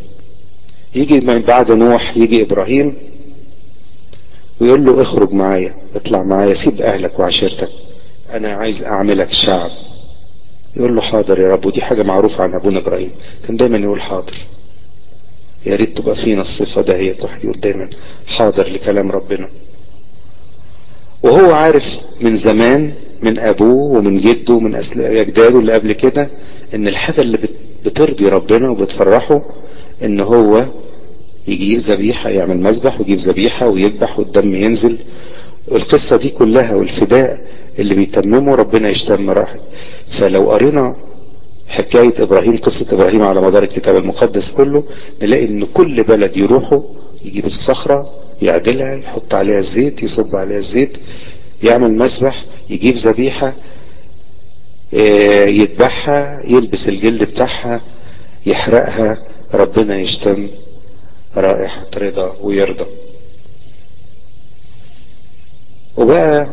[0.94, 2.96] يجي من بعد نوح يجي إبراهيم
[4.60, 7.68] ويقول له اخرج معايا اطلع معايا سيب أهلك وعشيرتك.
[8.32, 9.70] أنا عايز أعملك شعب.
[10.78, 13.10] يقول له حاضر يا رب ودي حاجة معروفة عن أبونا إبراهيم.
[13.46, 14.34] كان دايما يقول حاضر.
[15.66, 17.90] يا ريت تبقى فينا الصفة دهيت واحد يقول دايما
[18.26, 19.48] حاضر لكلام ربنا.
[21.22, 21.84] وهو عارف
[22.20, 26.30] من زمان من أبوه ومن جده ومن أجداده اللي قبل كده
[26.74, 27.38] إن الحاجة اللي
[27.84, 29.40] بترضي ربنا وبتفرحه
[30.02, 30.64] إن هو
[31.48, 34.98] يجيب ذبيحة يعمل مذبح ويجيب ذبيحة ويذبح والدم ينزل.
[35.72, 37.38] القصة دي كلها والفداء
[37.78, 39.60] اللي بيتممه ربنا يشتم راحت
[40.20, 40.96] فلو قرينا
[41.68, 44.84] حكاية إبراهيم قصة إبراهيم على مدار الكتاب المقدس كله
[45.22, 46.82] نلاقي إن كل بلد يروحوا
[47.24, 48.10] يجيب الصخرة
[48.42, 50.96] يعدلها يحط عليها الزيت يصب عليها الزيت
[51.62, 53.54] يعمل مسبح يجيب ذبيحة
[55.48, 57.80] يذبحها يلبس الجلد بتاعها
[58.46, 59.18] يحرقها
[59.54, 60.48] ربنا يشتم
[61.36, 62.84] رائحة رضا ويرضى.
[65.96, 66.46] وبقى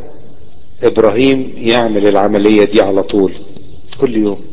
[0.84, 3.36] إبراهيم يعمل العملية دي على طول.
[4.02, 4.46] كل يوم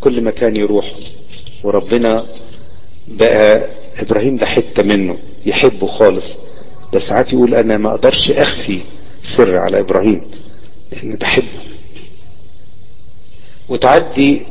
[0.00, 0.92] كل مكان يروح.
[1.64, 2.26] وربنا
[3.08, 6.24] بقى إبراهيم ده حتة منه يحبه خالص.
[6.92, 8.82] ده ساعات يقول أنا ما أقدرش أخفي
[9.36, 10.30] سر على إبراهيم
[10.92, 11.60] لأن بحبه
[13.68, 14.42] وتعدي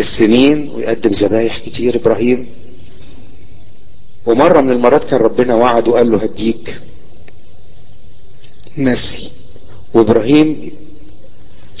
[0.00, 2.48] السنين ويقدم ذبايح كتير إبراهيم.
[4.26, 6.80] ومرة من المرات كان ربنا وعد وقال له هديك.
[8.78, 9.30] نسل
[9.94, 10.70] وابراهيم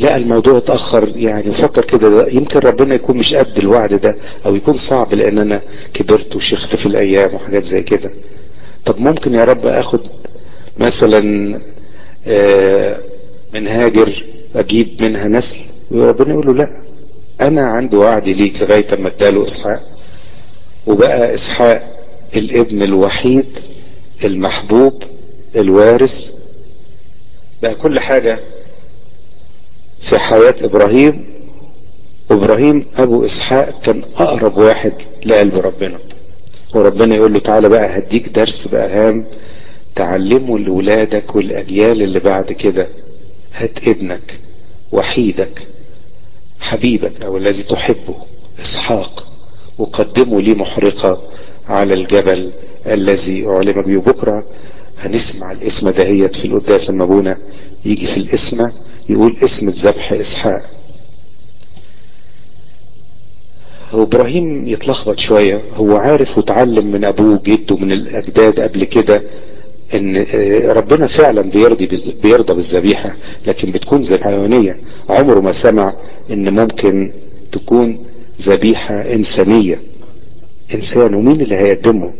[0.00, 4.16] لقى الموضوع اتأخر يعني فكر كده يمكن ربنا يكون مش قد الوعد ده
[4.46, 5.62] أو يكون صعب لأن أنا
[5.94, 8.10] كبرت وشيخت في الأيام وحاجات زي كده.
[8.86, 10.00] طب ممكن يا رب آخد
[10.78, 11.20] مثلا
[13.54, 14.24] من هاجر
[14.56, 15.56] أجيب منها نسل؟
[15.90, 16.82] وربنا يقول له لا.
[17.40, 19.80] أنا عندي وعد ليك لغاية ما اداله إسحاق.
[20.86, 21.98] وبقى إسحاق
[22.36, 23.46] الابن الوحيد
[24.24, 25.02] المحبوب
[25.56, 26.14] الوارث
[27.62, 28.38] بقى كل حاجة
[30.08, 31.38] في حياة إبراهيم
[32.30, 34.92] إبراهيم أبو إسحاق كان أقرب واحد
[35.26, 35.98] لقلب ربنا.
[36.74, 39.26] وربنا يقول له تعالى بقى هديك درس بقى هام
[39.94, 42.88] تعلمه لولادك والأجيال اللي بعد كده.
[43.54, 44.40] هات ابنك
[44.92, 45.66] وحيدك
[46.60, 48.16] حبيبك أو الذي تحبه
[48.62, 49.24] إسحاق
[49.78, 51.22] وقدمه لي محرقة
[51.68, 52.52] على الجبل
[52.86, 54.44] الذي أعلم به بكرة.
[55.00, 57.36] هنسمع الاسم دهيت في القداس المبونة
[57.84, 58.70] يجي في الاسم
[59.08, 60.62] يقول اسم الذبح إسحاق.
[63.92, 69.22] هو إبراهيم يتلخبط شوية هو عارف وتعلم من أبوه وجده من الأجداد قبل كده
[69.94, 70.16] إن
[70.76, 71.88] ربنا فعلا بيرضي
[72.22, 74.78] بيرضى بالذبيحة لكن بتكون ذبيحة حيوانية
[75.10, 75.94] عمره ما سمع
[76.30, 77.12] إن ممكن
[77.52, 78.04] تكون
[78.42, 79.78] ذبيحة إنسانية.
[80.74, 82.12] إنسان ومين اللي هيقدمه؟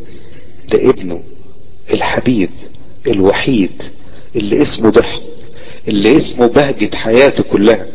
[0.73, 1.23] ده ابنه.
[1.91, 2.51] الحبيب
[3.07, 3.83] الوحيد
[4.37, 5.23] اللي اسمه ضحك
[5.89, 7.87] اللي اسمه بهجة حياته كلها.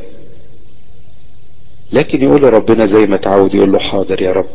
[1.93, 4.45] لكن يقول ربنا زي ما تعود يقول له حاضر يا رب.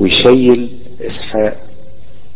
[0.00, 1.60] ويشيل إسحاق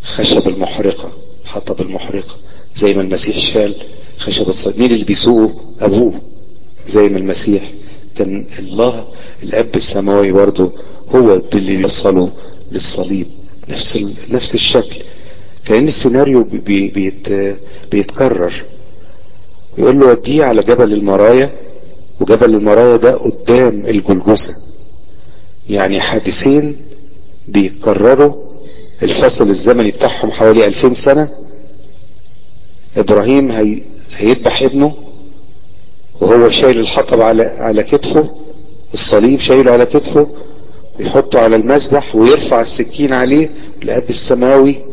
[0.02, 1.12] خشب المحرقة
[1.44, 2.36] حطب المحرقة.
[2.76, 3.74] زي ما المسيح شال
[4.18, 6.20] خشب الصليب مين اللي بيسوقه؟ أبوه.
[6.88, 7.70] زي ما المسيح
[8.16, 9.08] كان الله
[9.42, 10.72] الأب السماوي برضه
[11.08, 12.32] هو اللي بيوصله
[12.72, 13.26] للصليب.
[13.68, 14.04] نفس.
[14.28, 15.02] نفس الشكل.
[15.66, 16.88] كأن السيناريو بي...
[16.88, 17.28] بيت...
[17.90, 18.64] بيتكرر.
[19.78, 21.50] يقول له وديه على جبل المرايا
[22.20, 24.54] وجبل المرايا ده قدام الجلجسة
[25.68, 26.76] يعني حادثين
[27.48, 28.50] بيتكرروا.
[29.02, 31.28] الفصل الزمني بتاعهم حوالي 2000 سنة.
[32.96, 33.82] إبراهيم هي
[34.16, 34.94] هيذبح ابنه
[36.20, 38.30] وهو شايل الحطب على على كتفه.
[38.94, 40.26] الصليب شايله على كتفه.
[41.00, 43.50] ويحطه على المذبح ويرفع السكين عليه.
[43.82, 44.89] الأب السماوي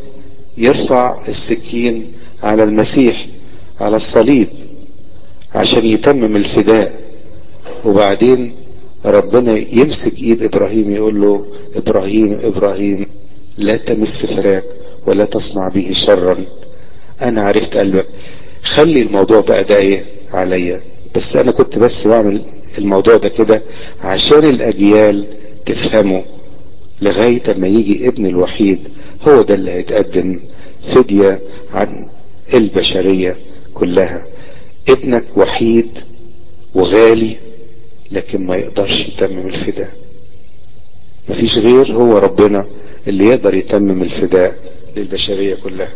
[0.57, 2.11] يرفع السكين
[2.43, 3.25] على المسيح
[3.79, 4.49] على الصليب
[5.55, 6.99] عشان يتمم الفداء.
[7.85, 8.55] وبعدين
[9.05, 13.05] ربنا يمسك إيد إبراهيم يقول له إبراهيم إبراهيم
[13.57, 14.63] لا تمس فراك
[15.07, 16.37] ولا تصنع به شرا.
[17.21, 18.05] أنا عرفت قلبك.
[18.63, 20.81] خلي الموضوع بقى ده إيه عليا.
[21.15, 22.41] بس أنا كنت بس بعمل
[22.77, 23.61] الموضوع ده كده
[24.01, 25.25] عشان الأجيال
[25.65, 26.23] تفهمه
[27.01, 28.79] لغاية ما يجي ابن الوحيد
[29.27, 30.39] هو ده اللي هيتقدم
[30.95, 32.09] فدية عن
[32.53, 33.37] البشرية
[33.73, 34.25] كلها.
[34.89, 35.99] ابنك وحيد
[36.75, 37.37] وغالي
[38.11, 39.93] لكن ما يقدرش يتمم الفداء.
[41.29, 42.67] مفيش غير هو ربنا
[43.07, 44.59] اللي يقدر يتمم الفداء
[44.95, 45.91] للبشرية كلها.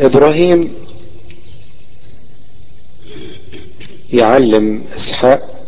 [0.00, 0.74] إبراهيم
[4.12, 5.63] يعلم إسحاق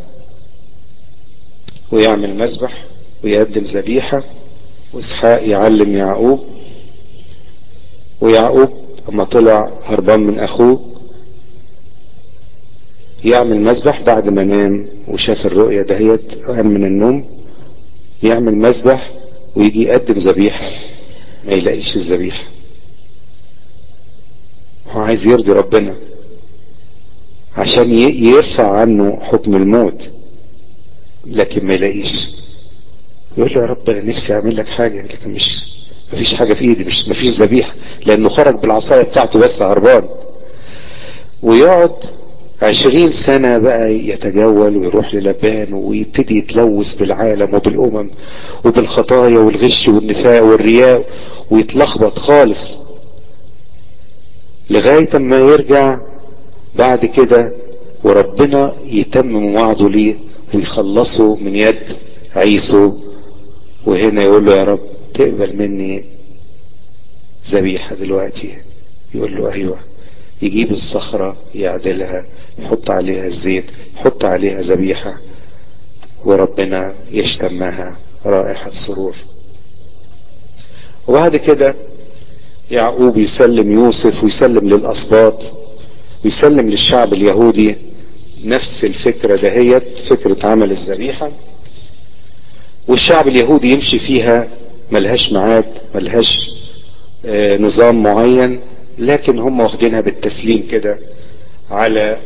[1.92, 2.84] ويعمل مذبح
[3.24, 4.24] ويقدم ذبيحة
[4.92, 6.40] وإسحاق يعلم يعقوب.
[8.20, 8.68] ويعقوب
[9.08, 10.92] أما طلع هربان من أخوه
[13.24, 17.24] يعمل مذبح بعد ما نام وشاف الرؤية دهيت قام من النوم.
[18.22, 19.10] يعمل مذبح
[19.56, 20.70] ويجي يقدم ذبيحة
[21.46, 22.44] ما يلاقيش الذبيحة.
[24.90, 25.96] هو عايز يرضي ربنا
[27.56, 30.15] عشان يرفع عنه حكم الموت.
[31.26, 32.14] لكن ما يلاقيش.
[33.38, 35.58] يقول له يا رب أنا نفسي أعمل لك حاجة لكن مش
[36.12, 37.74] مفيش حاجة في إيدي مش مفيش ذبيحة
[38.06, 40.08] لأنه خرج بالعصاية بتاعته بس هربان.
[41.42, 41.92] ويقعد
[42.62, 48.10] عشرين سنة بقى يتجول ويروح للبان ويبتدي يتلوث بالعالم وبالأمم
[48.64, 51.04] وبالخطايا والغش والنفاق والرياء
[51.50, 52.76] ويتلخبط خالص.
[54.70, 55.96] لغاية ما يرجع
[56.76, 57.52] بعد كده
[58.04, 60.14] وربنا يتمم وعده ليه؟
[60.54, 61.96] ويخلصه من يد
[62.34, 62.92] عيسو
[63.86, 64.80] وهنا يقول له يا رب
[65.14, 66.04] تقبل مني
[67.50, 68.58] ذبيحة دلوقتي.
[69.14, 69.78] يقول له أيوه.
[70.42, 72.26] يجيب الصخرة يعدلها
[72.58, 73.64] يحط عليها الزيت
[73.96, 75.18] يحط عليها ذبيحة
[76.24, 79.14] وربنا يشتمها رائحة سرور.
[81.08, 81.74] وبعد كده
[82.70, 85.42] يعقوب يسلم يوسف ويسلم للأسباط
[86.24, 87.76] ويسلم للشعب اليهودي.
[88.44, 91.32] نفس الفكرة دهيت فكرة عمل الذبيحة.
[92.88, 94.48] والشعب اليهودي يمشي فيها
[94.90, 96.50] ملهاش ميعاد ملهاش
[97.26, 98.60] آه نظام معين
[98.98, 100.98] لكن هم واخدينها بالتسليم كده
[101.70, 102.20] على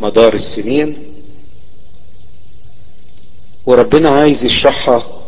[0.00, 0.96] مدار السنين.
[3.66, 5.20] وربنا عايز يشرحها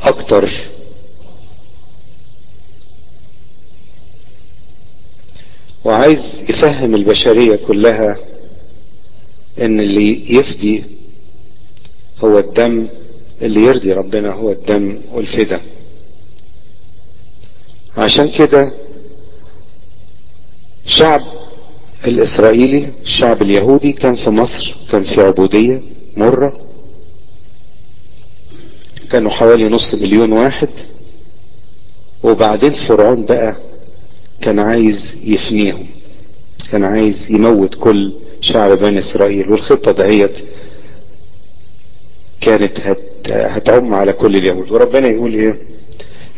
[0.00, 0.50] أكتر
[5.86, 8.16] وعايز يفهم البشرية كلها
[9.60, 10.84] إن اللي يفدي
[12.24, 12.86] هو الدم
[13.42, 15.60] اللي يرضي ربنا هو الدم والفدا.
[17.96, 18.72] عشان كده
[20.86, 21.20] شعب
[22.06, 25.82] الإسرائيلي الشعب اليهودي كان في مصر كان في عبودية
[26.16, 26.60] مرة.
[29.10, 30.68] كانوا حوالي نص مليون واحد.
[32.22, 33.56] وبعدين فرعون بقى
[34.42, 35.86] كان عايز يفنيهم
[36.72, 40.32] كان عايز يموت كل شعب بني إسرائيل والخطة دهيت
[42.40, 42.98] كانت هت
[43.30, 44.70] هتعم على كل اليهود.
[44.72, 45.54] وربنا يقول إيه؟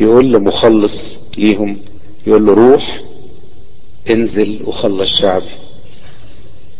[0.00, 1.78] يقول لمخلص ليهم
[2.26, 3.00] يقول له روح
[4.10, 5.50] انزل وخلص شعبي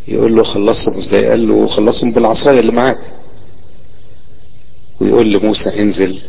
[0.08, 2.98] يقول له خلصهم إزاي؟ قال له خلصهم بالعصاية اللي معاك.
[5.00, 6.20] ويقول لموسى انزل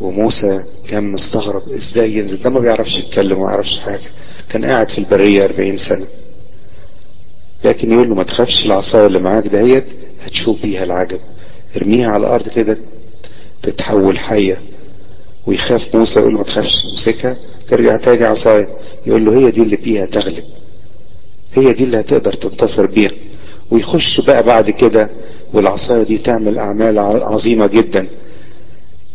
[0.00, 4.10] وموسى كان مستغرب إزاي ينزل؟ ده ما بيعرفش يتكلم وما يعرفش حاجة.
[4.50, 6.06] كان قاعد في البرية 40 سنة.
[7.64, 9.84] لكن يقول له ما تخافش العصاية اللي معاك دهيت
[10.22, 11.20] هتشوف بيها العجب.
[11.76, 12.78] ارميها على الأرض كده
[13.62, 14.58] تتحول حية.
[15.46, 17.36] ويخاف موسى يقول له ما تخافش امسكها
[17.70, 18.68] ترجع تاني عصاية.
[19.06, 20.44] يقول له هي دي اللي فيها تغلب.
[21.54, 23.10] هي دي اللي هتقدر تنتصر بيها.
[23.70, 25.10] ويخش بقى بعد كده
[25.54, 28.06] والعصاية دي تعمل أعمال عظيمة جدا.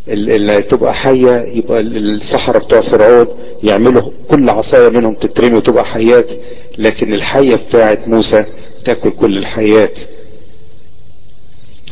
[0.07, 3.27] اللي تبقى حية يبقى السحرة بتوع فرعون
[3.63, 6.29] يعملوا كل عصاية منهم تترمي وتبقى حيات
[6.77, 8.45] لكن الحية بتاعت موسى
[8.85, 9.99] تاكل كل الحيات.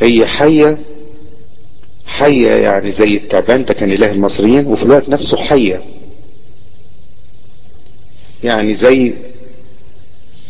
[0.02, 0.78] هي حية
[2.06, 5.82] حية يعني زي التعبان ده كان إله المصريين وفي الوقت نفسه حية.
[8.44, 9.14] يعني زي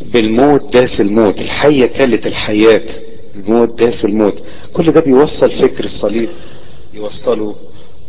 [0.01, 2.91] بالموت داس الموت الحية كلت الحيات
[3.35, 4.43] الموت داس الموت.
[4.73, 6.29] كل ده بيوصل فكر الصليب.
[6.93, 7.55] يوصله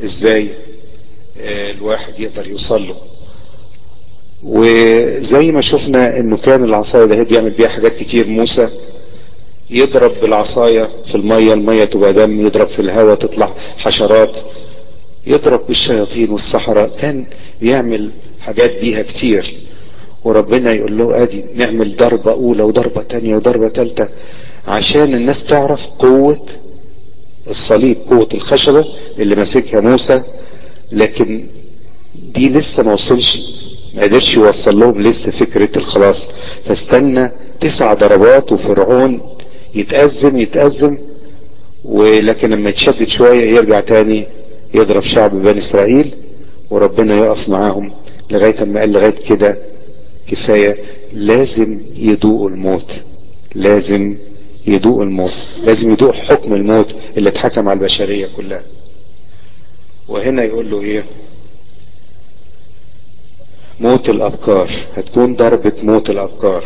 [0.05, 0.49] إزاي
[1.41, 2.97] آه الواحد يقدر يوصل له
[4.43, 8.27] وزي ما شفنا إنه كان العصاية ده بيعمل بيها حاجات كتير.
[8.27, 8.69] موسى
[9.71, 14.37] يضرب بالعصاية في المية المية تبقى دم يضرب في الهواء تطلع حشرات
[15.27, 17.27] يضرب بالشياطين والسحرة كان
[17.61, 19.55] بيعمل حاجات بيها كتير.
[20.25, 24.09] وربنا يقول له آدي نعمل ضربة أولى وضربة تانية وضربة تالتة
[24.67, 26.41] عشان الناس تعرف قوة
[27.51, 28.85] الصليب قوة الخشبة
[29.19, 30.23] اللي ماسكها موسى
[30.93, 31.45] لكن
[32.35, 33.39] دي لسه ما وصلش
[33.95, 36.27] ما قدرش يوصل لهم لسه فكرة الخلاص.
[36.65, 37.31] فاستنى
[37.61, 39.21] تسع ضربات وفرعون
[39.75, 40.99] يتأزم يتأزم
[41.85, 44.27] ولكن لما يتشدد شوية يرجع تاني
[44.75, 46.15] يضرب شعب بني إسرائيل
[46.71, 47.93] وربنا يقف معاهم
[48.31, 49.59] لغاية ما قال لغاية كده
[50.29, 50.77] كفاية
[51.13, 52.91] لازم يدوقوا الموت
[53.55, 54.17] لازم
[54.67, 55.33] يدوق الموت
[55.65, 58.63] لازم يدوق حكم الموت اللي اتحكم على البشرية كلها.
[60.09, 61.05] وهنا يقول له إيه؟
[63.81, 64.71] موت الأبكار.
[64.97, 66.65] هتكون ضربة موت الأبكار.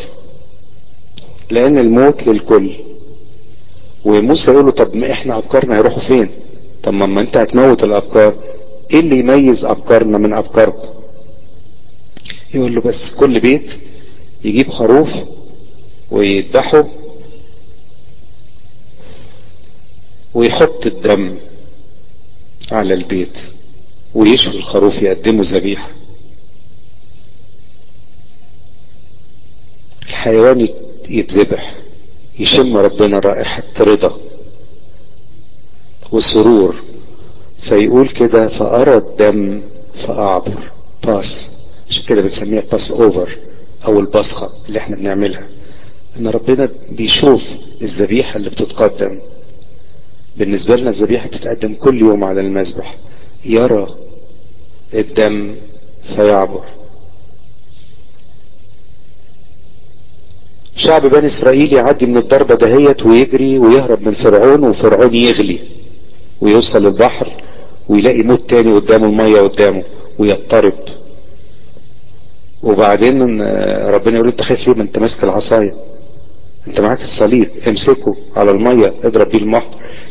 [1.51, 2.84] لأن الموت للكل.
[4.05, 6.30] وموسى يقول له طب ما إحنا أبكارنا هيروحوا فين؟
[6.82, 8.34] طب ما أنت هتموت الأبكار.
[8.92, 10.88] إيه اللي يميز أبكارنا من أبكاركم؟
[12.55, 13.70] يقول له بس كل بيت
[14.45, 15.09] يجيب خروف
[16.11, 16.84] ويذبحه
[20.35, 21.39] ويحط الدم
[22.72, 23.37] على البيت
[24.14, 25.91] ويشوي الخروف يقدمه ذبيحة.
[30.09, 30.68] الحيوان
[31.09, 31.74] يتذبح
[32.39, 34.20] يشم ربنا رائحة رضا
[36.12, 36.76] وسرور
[37.68, 39.62] فيقول كده فأرى الدم
[40.07, 40.72] فأعبر.
[41.05, 41.48] pass
[41.91, 43.38] عشان كده بنسميها Passover
[43.87, 45.49] أو البصخة اللي إحنا بنعملها.
[46.16, 47.43] إن ربنا بيشوف
[47.82, 49.20] الذبيحة اللي بتتقدم.
[50.39, 52.97] بالنسبة لنا الذبيحة بتتقدم كل يوم على المذبح.
[53.45, 53.87] يرى
[54.95, 55.55] الدم
[56.16, 56.64] فيعبر.
[60.76, 65.59] شعب بني إسرائيل يعدي من الضربة دهيت ويجري ويهرب من فرعون وفرعون يغلي
[66.41, 67.43] ويوصل البحر
[67.89, 69.85] ويلاقي موت تاني قدامه المية قدامه
[70.18, 70.78] ويضطرب.
[72.62, 73.22] وبعدين
[73.95, 75.74] ربنا يقول أنت خايف ليه؟ ما أنت ماسك العصاية.
[76.68, 79.64] أنت معاك الصليب امسكه على المية اضرب بيه البحر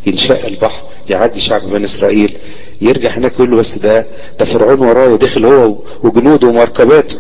[0.05, 2.37] ينشق البحر يعدي شعب بني إسرائيل
[2.81, 4.05] يرجع هناك يقول له بس ده
[4.39, 7.15] ده فرعون ورايا داخل هو وجنوده ومركباته.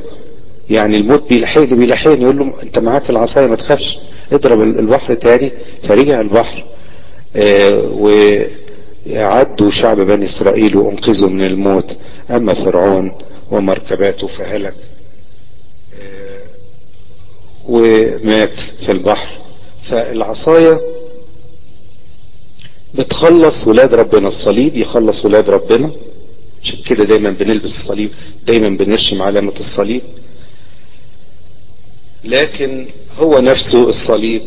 [0.69, 3.97] يعني الموت بيلحقني بيلحقني يقول له أنت معاك العصاية ما تخافش
[4.31, 5.51] اضرب البحر تاني.
[5.87, 6.65] فرجع البحر
[7.35, 7.81] آه
[9.09, 11.95] وعدوا شعب بني إسرائيل وأنقذوا من الموت.
[12.31, 13.11] أما فرعون
[13.51, 14.75] ومركباته فهلك
[16.01, 16.39] آه
[17.67, 18.55] ومات
[18.85, 19.29] في البحر.
[19.89, 20.77] فالعصاية
[22.93, 25.91] بتخلص ولاد ربنا الصليب يخلص ولاد ربنا.
[26.61, 28.09] عشان كده دايما بنلبس الصليب
[28.47, 30.01] دايما بنرشم علامة الصليب.
[32.23, 34.41] لكن هو نفسه الصليب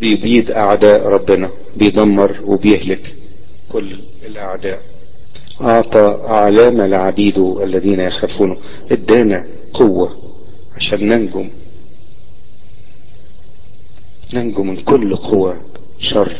[0.00, 3.14] بيبيد أعداء ربنا بيدمر وبيهلك
[3.72, 4.82] كل الأعداء.
[5.60, 8.58] أعطى علامة لعبيده الذين يخافونه
[8.92, 10.16] ادانا قوة
[10.76, 11.50] عشان ننجم.
[14.34, 15.60] ننجو من كل قوة
[15.98, 16.36] شر.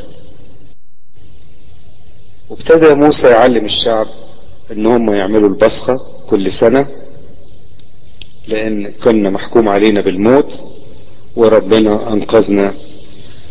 [2.50, 4.06] وابتدى موسى يعلم الشعب
[4.72, 6.86] إن هم يعملوا البصخة كل سنة
[8.48, 10.52] لأن كنا محكوم علينا بالموت
[11.36, 12.74] وربنا أنقذنا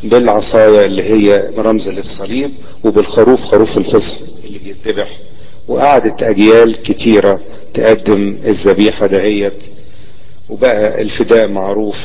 [0.03, 2.51] بالعصاية اللي هي رمز للصليب
[2.83, 5.19] وبالخروف خروف الفصح اللي بيتذبح
[5.67, 7.39] وقعدت أجيال كتيرة
[7.73, 9.53] تقدم الذبيحة دهيت
[10.49, 11.95] وبقى الفداء معروف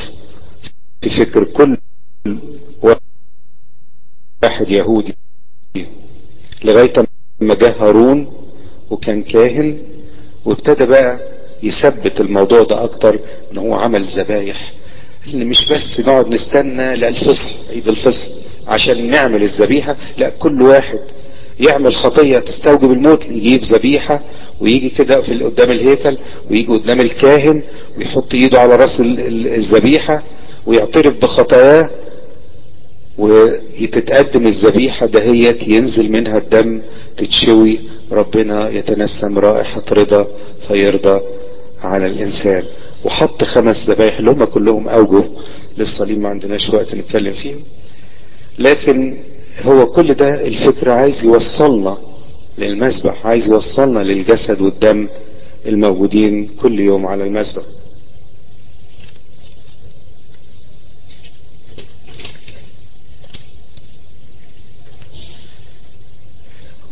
[1.01, 1.77] في فكر كل
[4.43, 5.15] واحد يهودي.
[6.63, 6.93] لغاية
[7.39, 8.33] ما جه هارون
[8.89, 9.77] وكان كاهن
[10.45, 11.19] وابتدى بقى
[11.63, 13.19] يثبت الموضوع ده أكتر
[13.51, 14.73] إن هو عمل ذبايح.
[15.33, 18.27] ان مش بس نقعد نستنى للفصل عيد الفصل
[18.67, 20.99] عشان نعمل الذبيحة لا كل واحد
[21.59, 24.21] يعمل خطية تستوجب الموت يجيب ذبيحة
[24.61, 26.17] ويجي كده في قدام الهيكل
[26.51, 27.61] ويجي قدام الكاهن
[27.97, 30.23] ويحط إيده على رأس الذبيحة
[30.65, 31.89] ويعترف بخطاياه
[33.17, 36.81] وتتقدم الذبيحة دهيت ينزل منها الدم
[37.17, 37.79] تتشوي
[38.11, 40.27] ربنا يتنسم رائحة رضا
[40.67, 41.19] فيرضى
[41.81, 42.63] على الإنسان.
[43.05, 45.23] وحط خمس ذبايح اللي هم كلهم أوجه
[45.77, 47.59] للصليب ما عندناش وقت نتكلم فيهم.
[48.59, 49.17] لكن
[49.63, 51.97] هو كل ده الفكرة عايز يوصلنا
[52.57, 55.07] للمسبح عايز يوصلنا للجسد والدم
[55.65, 57.63] الموجودين كل يوم على المسبح.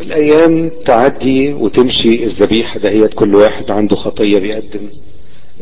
[0.10, 4.90] الأيام تعدي وتمشي الذبيحة دهيت كل واحد عنده خطية بيقدم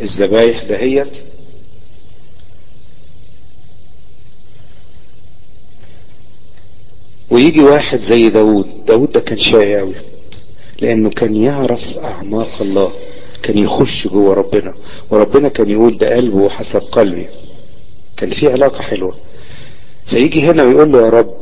[0.01, 1.11] الذبايح دهيت.
[7.31, 9.95] ويجي واحد زي داود داود ده كان شقي قوي
[10.81, 12.93] لأنه كان يعرف أعماق الله
[13.43, 14.73] كان يخش جوه ربنا
[15.11, 17.27] وربنا كان يقول ده قلبه حسب قلبي
[18.17, 19.15] كان في علاقة حلوة.
[20.05, 21.33] فيجي هنا ويقول له يا رب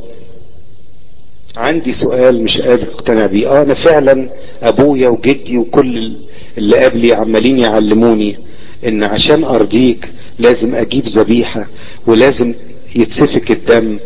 [1.56, 3.48] عندي سؤال مش قادر أقتنع بيه.
[3.48, 4.30] آه أنا فعلا
[4.62, 6.16] أبويا وجدي وكل
[6.58, 8.38] اللي قبلي عمالين يعلموني
[8.88, 11.66] إن عشان أرضيك لازم أجيب ذبيحة
[12.06, 12.54] ولازم
[12.96, 13.98] يتسفك الدم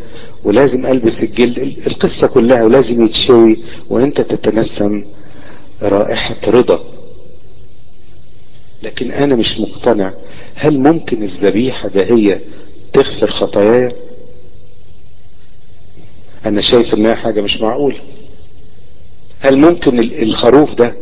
[0.44, 3.58] ولازم ألبس الجلد القصة كلها ولازم يتشوي
[3.90, 5.04] وأنت تتنسم
[5.82, 6.80] رائحة رضا.
[8.82, 10.14] لكن أنا مش مقتنع
[10.54, 12.38] هل ممكن الذبيحة ده هي
[12.92, 13.88] تغفر خطاياي
[16.46, 18.00] أنا شايف إنها حاجة مش معقولة.
[19.40, 20.94] هل ممكن الخروف ده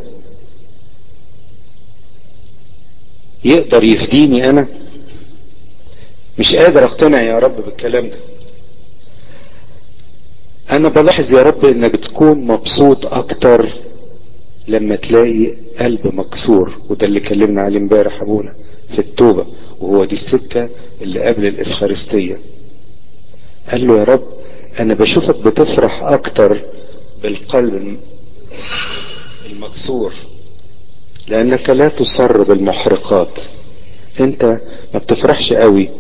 [3.45, 4.69] يقدر يفديني أنا؟
[6.39, 8.17] مش قادر أقتنع يا رب بالكلام ده.
[10.71, 13.69] أنا بلاحظ يا رب إنك تكون مبسوط أكتر
[14.69, 18.55] لما تلاقي قلب مكسور وده اللي كلمنا عليه امبارح أبونا
[18.91, 19.47] في التوبة
[19.81, 20.69] وهو دي السكة
[21.03, 22.39] اللي قبل الإفخارستية.
[23.71, 24.38] قال له يا رب
[24.81, 26.63] أنا بشوفك بتفرح أكتر
[27.23, 27.99] بالقلب
[29.47, 30.15] المكسور
[31.29, 33.39] لأنك لا تصر بالمحرقات
[34.21, 34.45] أنت
[34.95, 35.91] ما بتفرحش قوي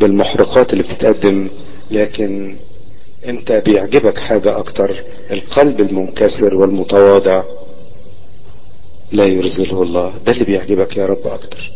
[0.00, 1.50] بالمحرقات اللي بتتقدم
[1.90, 2.56] لكن
[3.26, 7.42] أنت بيعجبك حاجة أكتر القلب المنكسر والمتواضع.
[9.12, 10.12] لا يرزله الله.
[10.26, 11.70] ده اللي بيعجبك يا رب أكتر.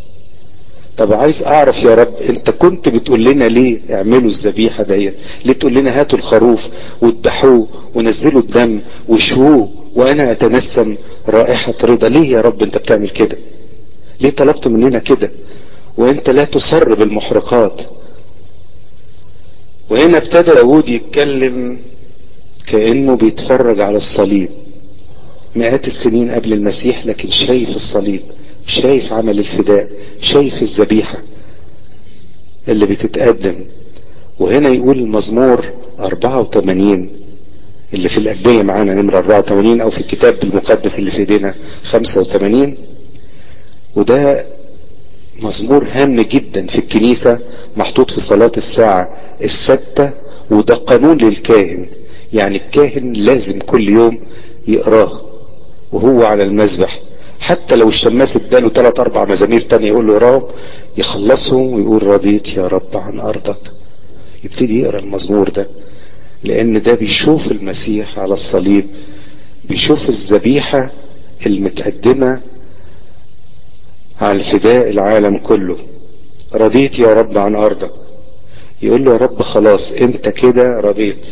[0.99, 5.75] طب عايز أعرف يا رب أنت كنت بتقول لنا ليه اعملوا الذبيحة ديت؟ ليه تقول
[5.75, 6.61] لنا هاتوا الخروف
[7.03, 10.97] واذبحوه ونزلوا الدم وشووه وأنا أتنسم
[11.29, 13.37] رائحة رضا؟ ليه يا رب أنت بتعمل كده؟
[14.21, 15.31] ليه طلبت مننا كده؟
[15.99, 17.81] وأنت لا تصر بالمحرقات
[19.91, 21.79] وهنا ابتدى داود يتكلم
[22.67, 24.49] كأنه بيتفرج على الصليب.
[25.57, 28.21] مئات السنين قبل المسيح لكن شايف الصليب.
[28.69, 29.91] شايف عمل الفداء
[30.21, 31.19] شايف الذبيحة
[32.69, 33.65] اللي بتتقدم.
[34.39, 35.67] وهنا يقول المزمور
[35.99, 37.11] 84
[37.95, 42.77] اللي في الأدية معانا نمرة 84 أو في الكتاب المقدس اللي في إيدينا 85
[43.97, 44.45] وده
[45.41, 47.39] مزمور هام جدا في الكنيسة
[47.77, 50.11] محطوط في صلاة الساعة الستة
[50.51, 51.87] وده قانون للكاهن.
[52.33, 54.19] يعني الكاهن لازم كل يوم
[54.69, 55.21] يقراه
[55.93, 57.01] وهو على المذبح.
[57.49, 60.43] حتى لو الشماس اداله ثلاث أربع مزامير تانية يقول له اقراهم
[60.97, 63.63] يخلصهم ويقول رضيت يا رب عن أرضك.
[64.45, 65.67] يبتدي يقرأ المزمور ده
[66.45, 68.87] لأن ده بيشوف المسيح على الصليب
[69.65, 70.91] بيشوف الذبيحة
[71.47, 72.41] المتقدمة
[74.21, 75.77] على الفداء العالم كله.
[76.55, 77.93] رضيت يا رب عن أرضك.
[78.83, 81.25] يقول له يا رب خلاص إنت كده رضيت.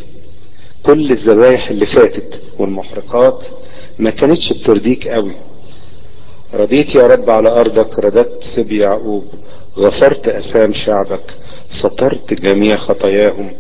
[0.82, 3.38] كل الذبايح اللي فاتت والمحرقات
[3.98, 5.34] ما كانتش بترضيك قوي.
[6.54, 9.24] رضيت يا رب على أرضك رددت سبي يعقوب
[9.78, 11.38] غفرت أسام شعبك
[11.70, 13.52] سترت جميع خطاياهم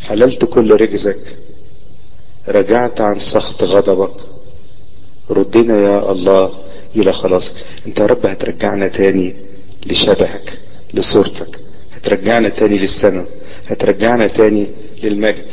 [0.00, 1.36] حللت كل رجزك
[2.48, 4.20] رجعت عن سخط غضبك.
[5.30, 6.54] ردنا يا الله
[6.96, 7.50] إلى خلاص
[7.86, 9.36] أنت يا رب هترجعنا تاني
[9.86, 10.58] لشبهك
[10.94, 11.58] لصورتك.
[11.92, 13.26] هترجعنا تاني للسماء.
[13.66, 14.66] هترجعنا تاني
[15.02, 15.46] للمجد.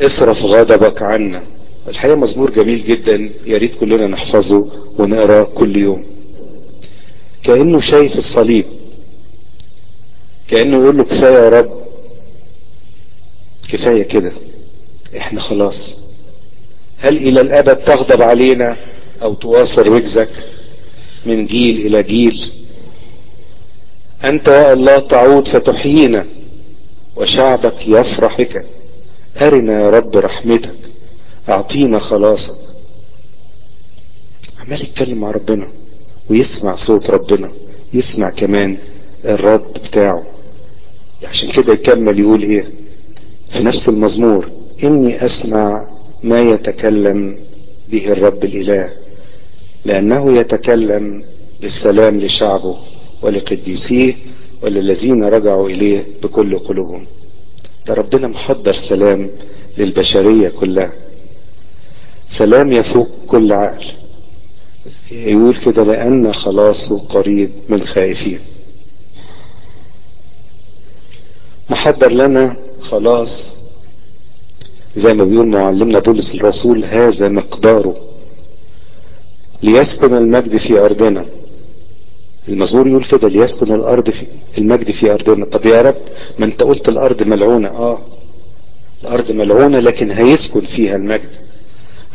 [0.00, 1.42] اصرف غضبك عنا.
[1.88, 6.06] الحقيقة مزمور جميل جدا يا ريت كلنا نحفظه ونقراه كل يوم.
[7.44, 8.64] كأنه شايف الصليب.
[10.48, 11.84] كأنه يقول له كفاية يا رب.
[13.72, 14.32] كفاية كده.
[15.16, 15.96] إحنا خلاص.
[16.98, 18.76] هل إلى الأبد تغضب علينا
[19.22, 20.30] أو تواصل وجزك
[21.26, 22.52] من جيل إلى جيل؟
[24.24, 26.26] أنت يا الله تعود فتحيينا
[27.16, 28.66] وشعبك يفرح بك
[29.42, 30.76] أرنا يا رب رحمتك.
[31.48, 32.54] أعطينا خلاصك.
[34.60, 35.68] عمال يتكلم مع ربنا
[36.30, 37.52] ويسمع صوت ربنا
[37.94, 38.76] يسمع كمان
[39.24, 40.26] الرد بتاعه.
[41.24, 42.68] عشان كده يكمل يقول إيه؟
[43.52, 44.50] في نفس المزمور
[44.84, 45.88] إني أسمع
[46.22, 47.38] ما يتكلم
[47.88, 48.92] به الرب الإله
[49.84, 51.24] لأنه يتكلم
[51.60, 52.76] بالسلام لشعبه
[53.22, 54.14] ولقديسيه
[54.62, 57.06] وللذين رجعوا إليه بكل قلوبهم.
[57.86, 59.30] ده ربنا محضر سلام
[59.78, 60.92] للبشرية كلها.
[62.30, 63.86] سلام يفوق كل عقل.
[65.10, 68.40] يقول كده لأن خلاصه قريب من خائفين
[71.70, 73.44] محضر لنا خلاص
[74.96, 77.96] زي ما بيقول معلمنا بولس الرسول هذا مقداره.
[79.62, 81.24] ليسكن المجد في أرضنا.
[82.48, 84.26] المزمور يقول كده ليسكن الأرض في
[84.58, 85.44] المجد في أرضنا.
[85.44, 85.96] طب يا رب
[86.38, 87.68] ما انت قلت الأرض ملعونة.
[87.68, 88.00] آه
[89.02, 91.47] الأرض ملعونة لكن هيسكن فيها المجد.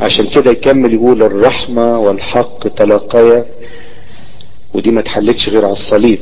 [0.03, 3.45] عشان كده يكمل يقول الرحمة والحق تلاقيا
[4.73, 6.19] ودي ما تحلتش غير على الصليب.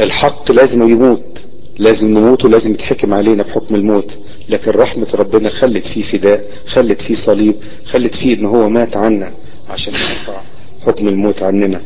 [0.00, 1.38] الحق لازم يموت
[1.78, 4.10] لازم نموت ولازم يتحكم علينا بحكم الموت.
[4.48, 7.54] لكن رحمة ربنا خلت فيه فداء خلت فيه صليب
[7.86, 9.32] خلت فيه إن هو مات عنا
[9.68, 10.40] عشان يرفع
[10.86, 11.82] حكم الموت عننا.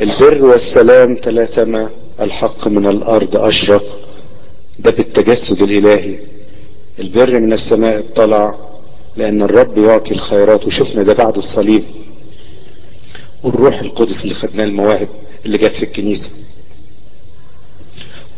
[0.00, 4.00] البر والسلام تلاتما الحق من الأرض أشرق.
[4.78, 6.18] ده بالتجسد الإلهي.
[7.00, 8.54] البر من السماء اطلع
[9.16, 10.66] لأن الرب يعطي الخيرات.
[10.66, 11.84] وشفنا ده بعد الصليب
[13.42, 15.08] والروح القدس اللي خدناه المواهب
[15.46, 16.30] اللي جت في الكنيسة.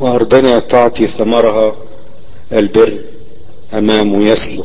[0.01, 1.77] وأرضنا تعطي ثمرها
[2.53, 3.01] البر
[3.75, 4.65] أمامه يسلك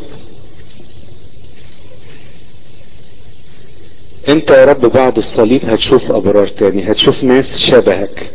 [4.30, 8.34] انت يا رب بعد الصليب هتشوف أبرار تاني هتشوف ناس شبهك.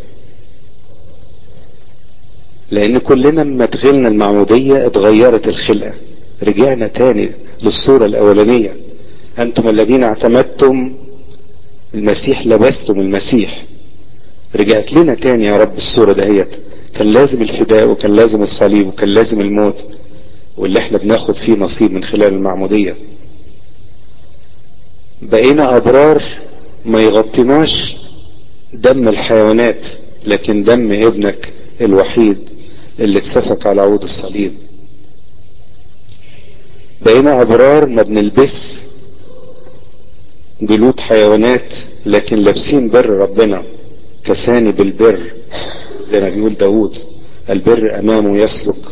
[2.72, 5.94] لأن كلنا لما دخلنا المعمودية اتغيرت الخلقة.
[6.42, 7.30] رجعنا تاني
[7.62, 8.76] للصورة الأولانية.
[9.38, 10.94] أنتم الذين اعتمدتم
[11.94, 13.64] المسيح لبستم المسيح.
[14.56, 16.48] رجعت لنا تاني يا رب الصورة دهيت.
[16.94, 19.76] كان لازم الفداء وكان لازم الصليب وكان لازم الموت.
[20.56, 22.96] واللي إحنا بناخد فيه نصيب من خلال المعمودية.
[25.22, 26.22] بقينا أبرار
[26.84, 27.96] ما يغطيناش
[28.72, 29.86] دم الحيوانات
[30.26, 32.51] لكن دم ابنك الوحيد.
[33.00, 34.52] اللي اتسفك على عود الصليب.
[37.02, 38.62] بقينا أبرار ما بنلبس
[40.62, 41.72] جلود حيوانات
[42.06, 43.62] لكن لابسين بر ربنا
[44.24, 45.34] كساني بالبر
[46.12, 46.96] زي ما بيقول داود
[47.50, 48.84] البر أمامه يسلك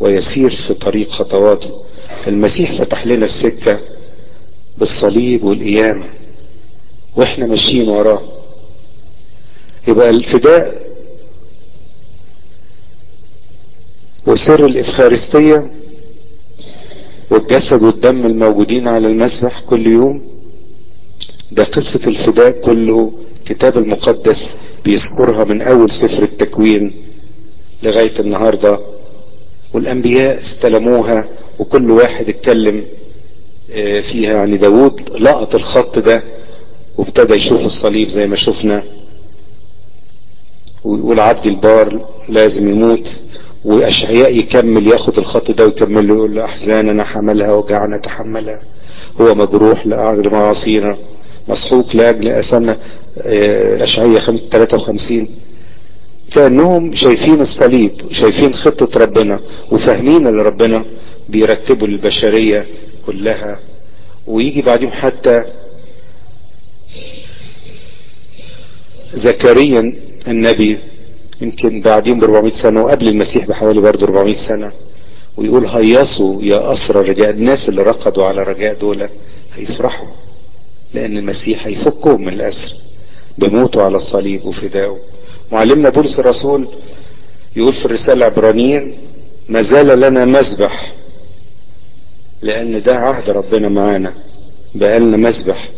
[0.00, 1.70] ويسير في طريق خطواته.
[2.26, 3.80] المسيح فتح لنا السكة
[4.78, 6.04] بالصليب والقيامة
[7.16, 8.22] وإحنا ماشيين وراه.
[9.88, 10.81] يبقى الفداء
[14.26, 15.70] وسر الإفخارستية
[17.30, 20.22] والجسد والدم الموجودين على المسبح كل يوم
[21.52, 23.12] ده قصة الفداء كله
[23.46, 26.92] كتاب المقدس بيذكرها من أول سفر التكوين
[27.82, 28.80] لغاية النهاردة.
[29.74, 32.86] والأنبياء استلموها وكل واحد اتكلم
[34.12, 36.22] فيها يعني داود لقط الخط ده
[36.98, 38.82] وابتدى يشوف الصليب زي ما شفنا.
[40.84, 43.08] ويقول عبد البار لازم يموت.
[43.64, 48.62] وأشعياء يكمل ياخد الخط ده ويكمل له يقول له احزاننا حملها وجعنا تحملها.
[49.20, 50.96] هو مجروح لاجل معاصينا
[51.48, 52.76] مسحوق لاجل اثامنا
[53.82, 55.28] أشعياء 53
[56.32, 59.40] كأنهم شايفين الصليب شايفين خطة ربنا
[59.70, 60.84] وفاهمين اللي ربنا
[61.28, 62.66] بيرتبه للبشرية
[63.06, 63.58] كلها.
[64.26, 65.42] ويجي بعدين حتى
[69.14, 69.92] زكريا
[70.28, 70.78] النبي
[71.40, 74.72] يمكن بعدين ب 400 سنة وقبل المسيح بحوالي برضه 400 سنة
[75.36, 79.08] ويقول هيصوا يا أسرى رجاء الناس اللي رقدوا على رجاء دول
[79.54, 80.08] هيفرحوا
[80.94, 82.72] لأن المسيح هيفكهم من الأسر
[83.38, 84.98] بموته على الصليب وفدائه.
[85.52, 86.68] معلمنا بولس الرسول
[87.56, 88.98] يقول في الرسالة العبرانيين
[89.48, 90.92] ما زال لنا مذبح
[92.42, 94.14] لأن ده عهد ربنا معانا
[94.74, 95.68] بقالنا مذبح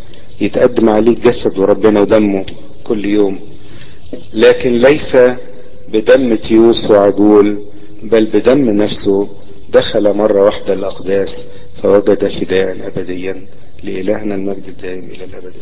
[0.41, 2.45] يتقدم عليه جسد وربنا ودمه
[2.85, 3.41] كل يوم.
[4.35, 5.17] لكن ليس
[5.89, 7.67] بدم تيوس وعجول
[8.03, 9.29] بل بدم نفسه
[9.71, 11.49] دخل مرة واحدة الأقداس
[11.83, 13.47] فوجد فداء أبديا
[13.83, 15.53] لإلهنا المجد الدائم إلى الأبد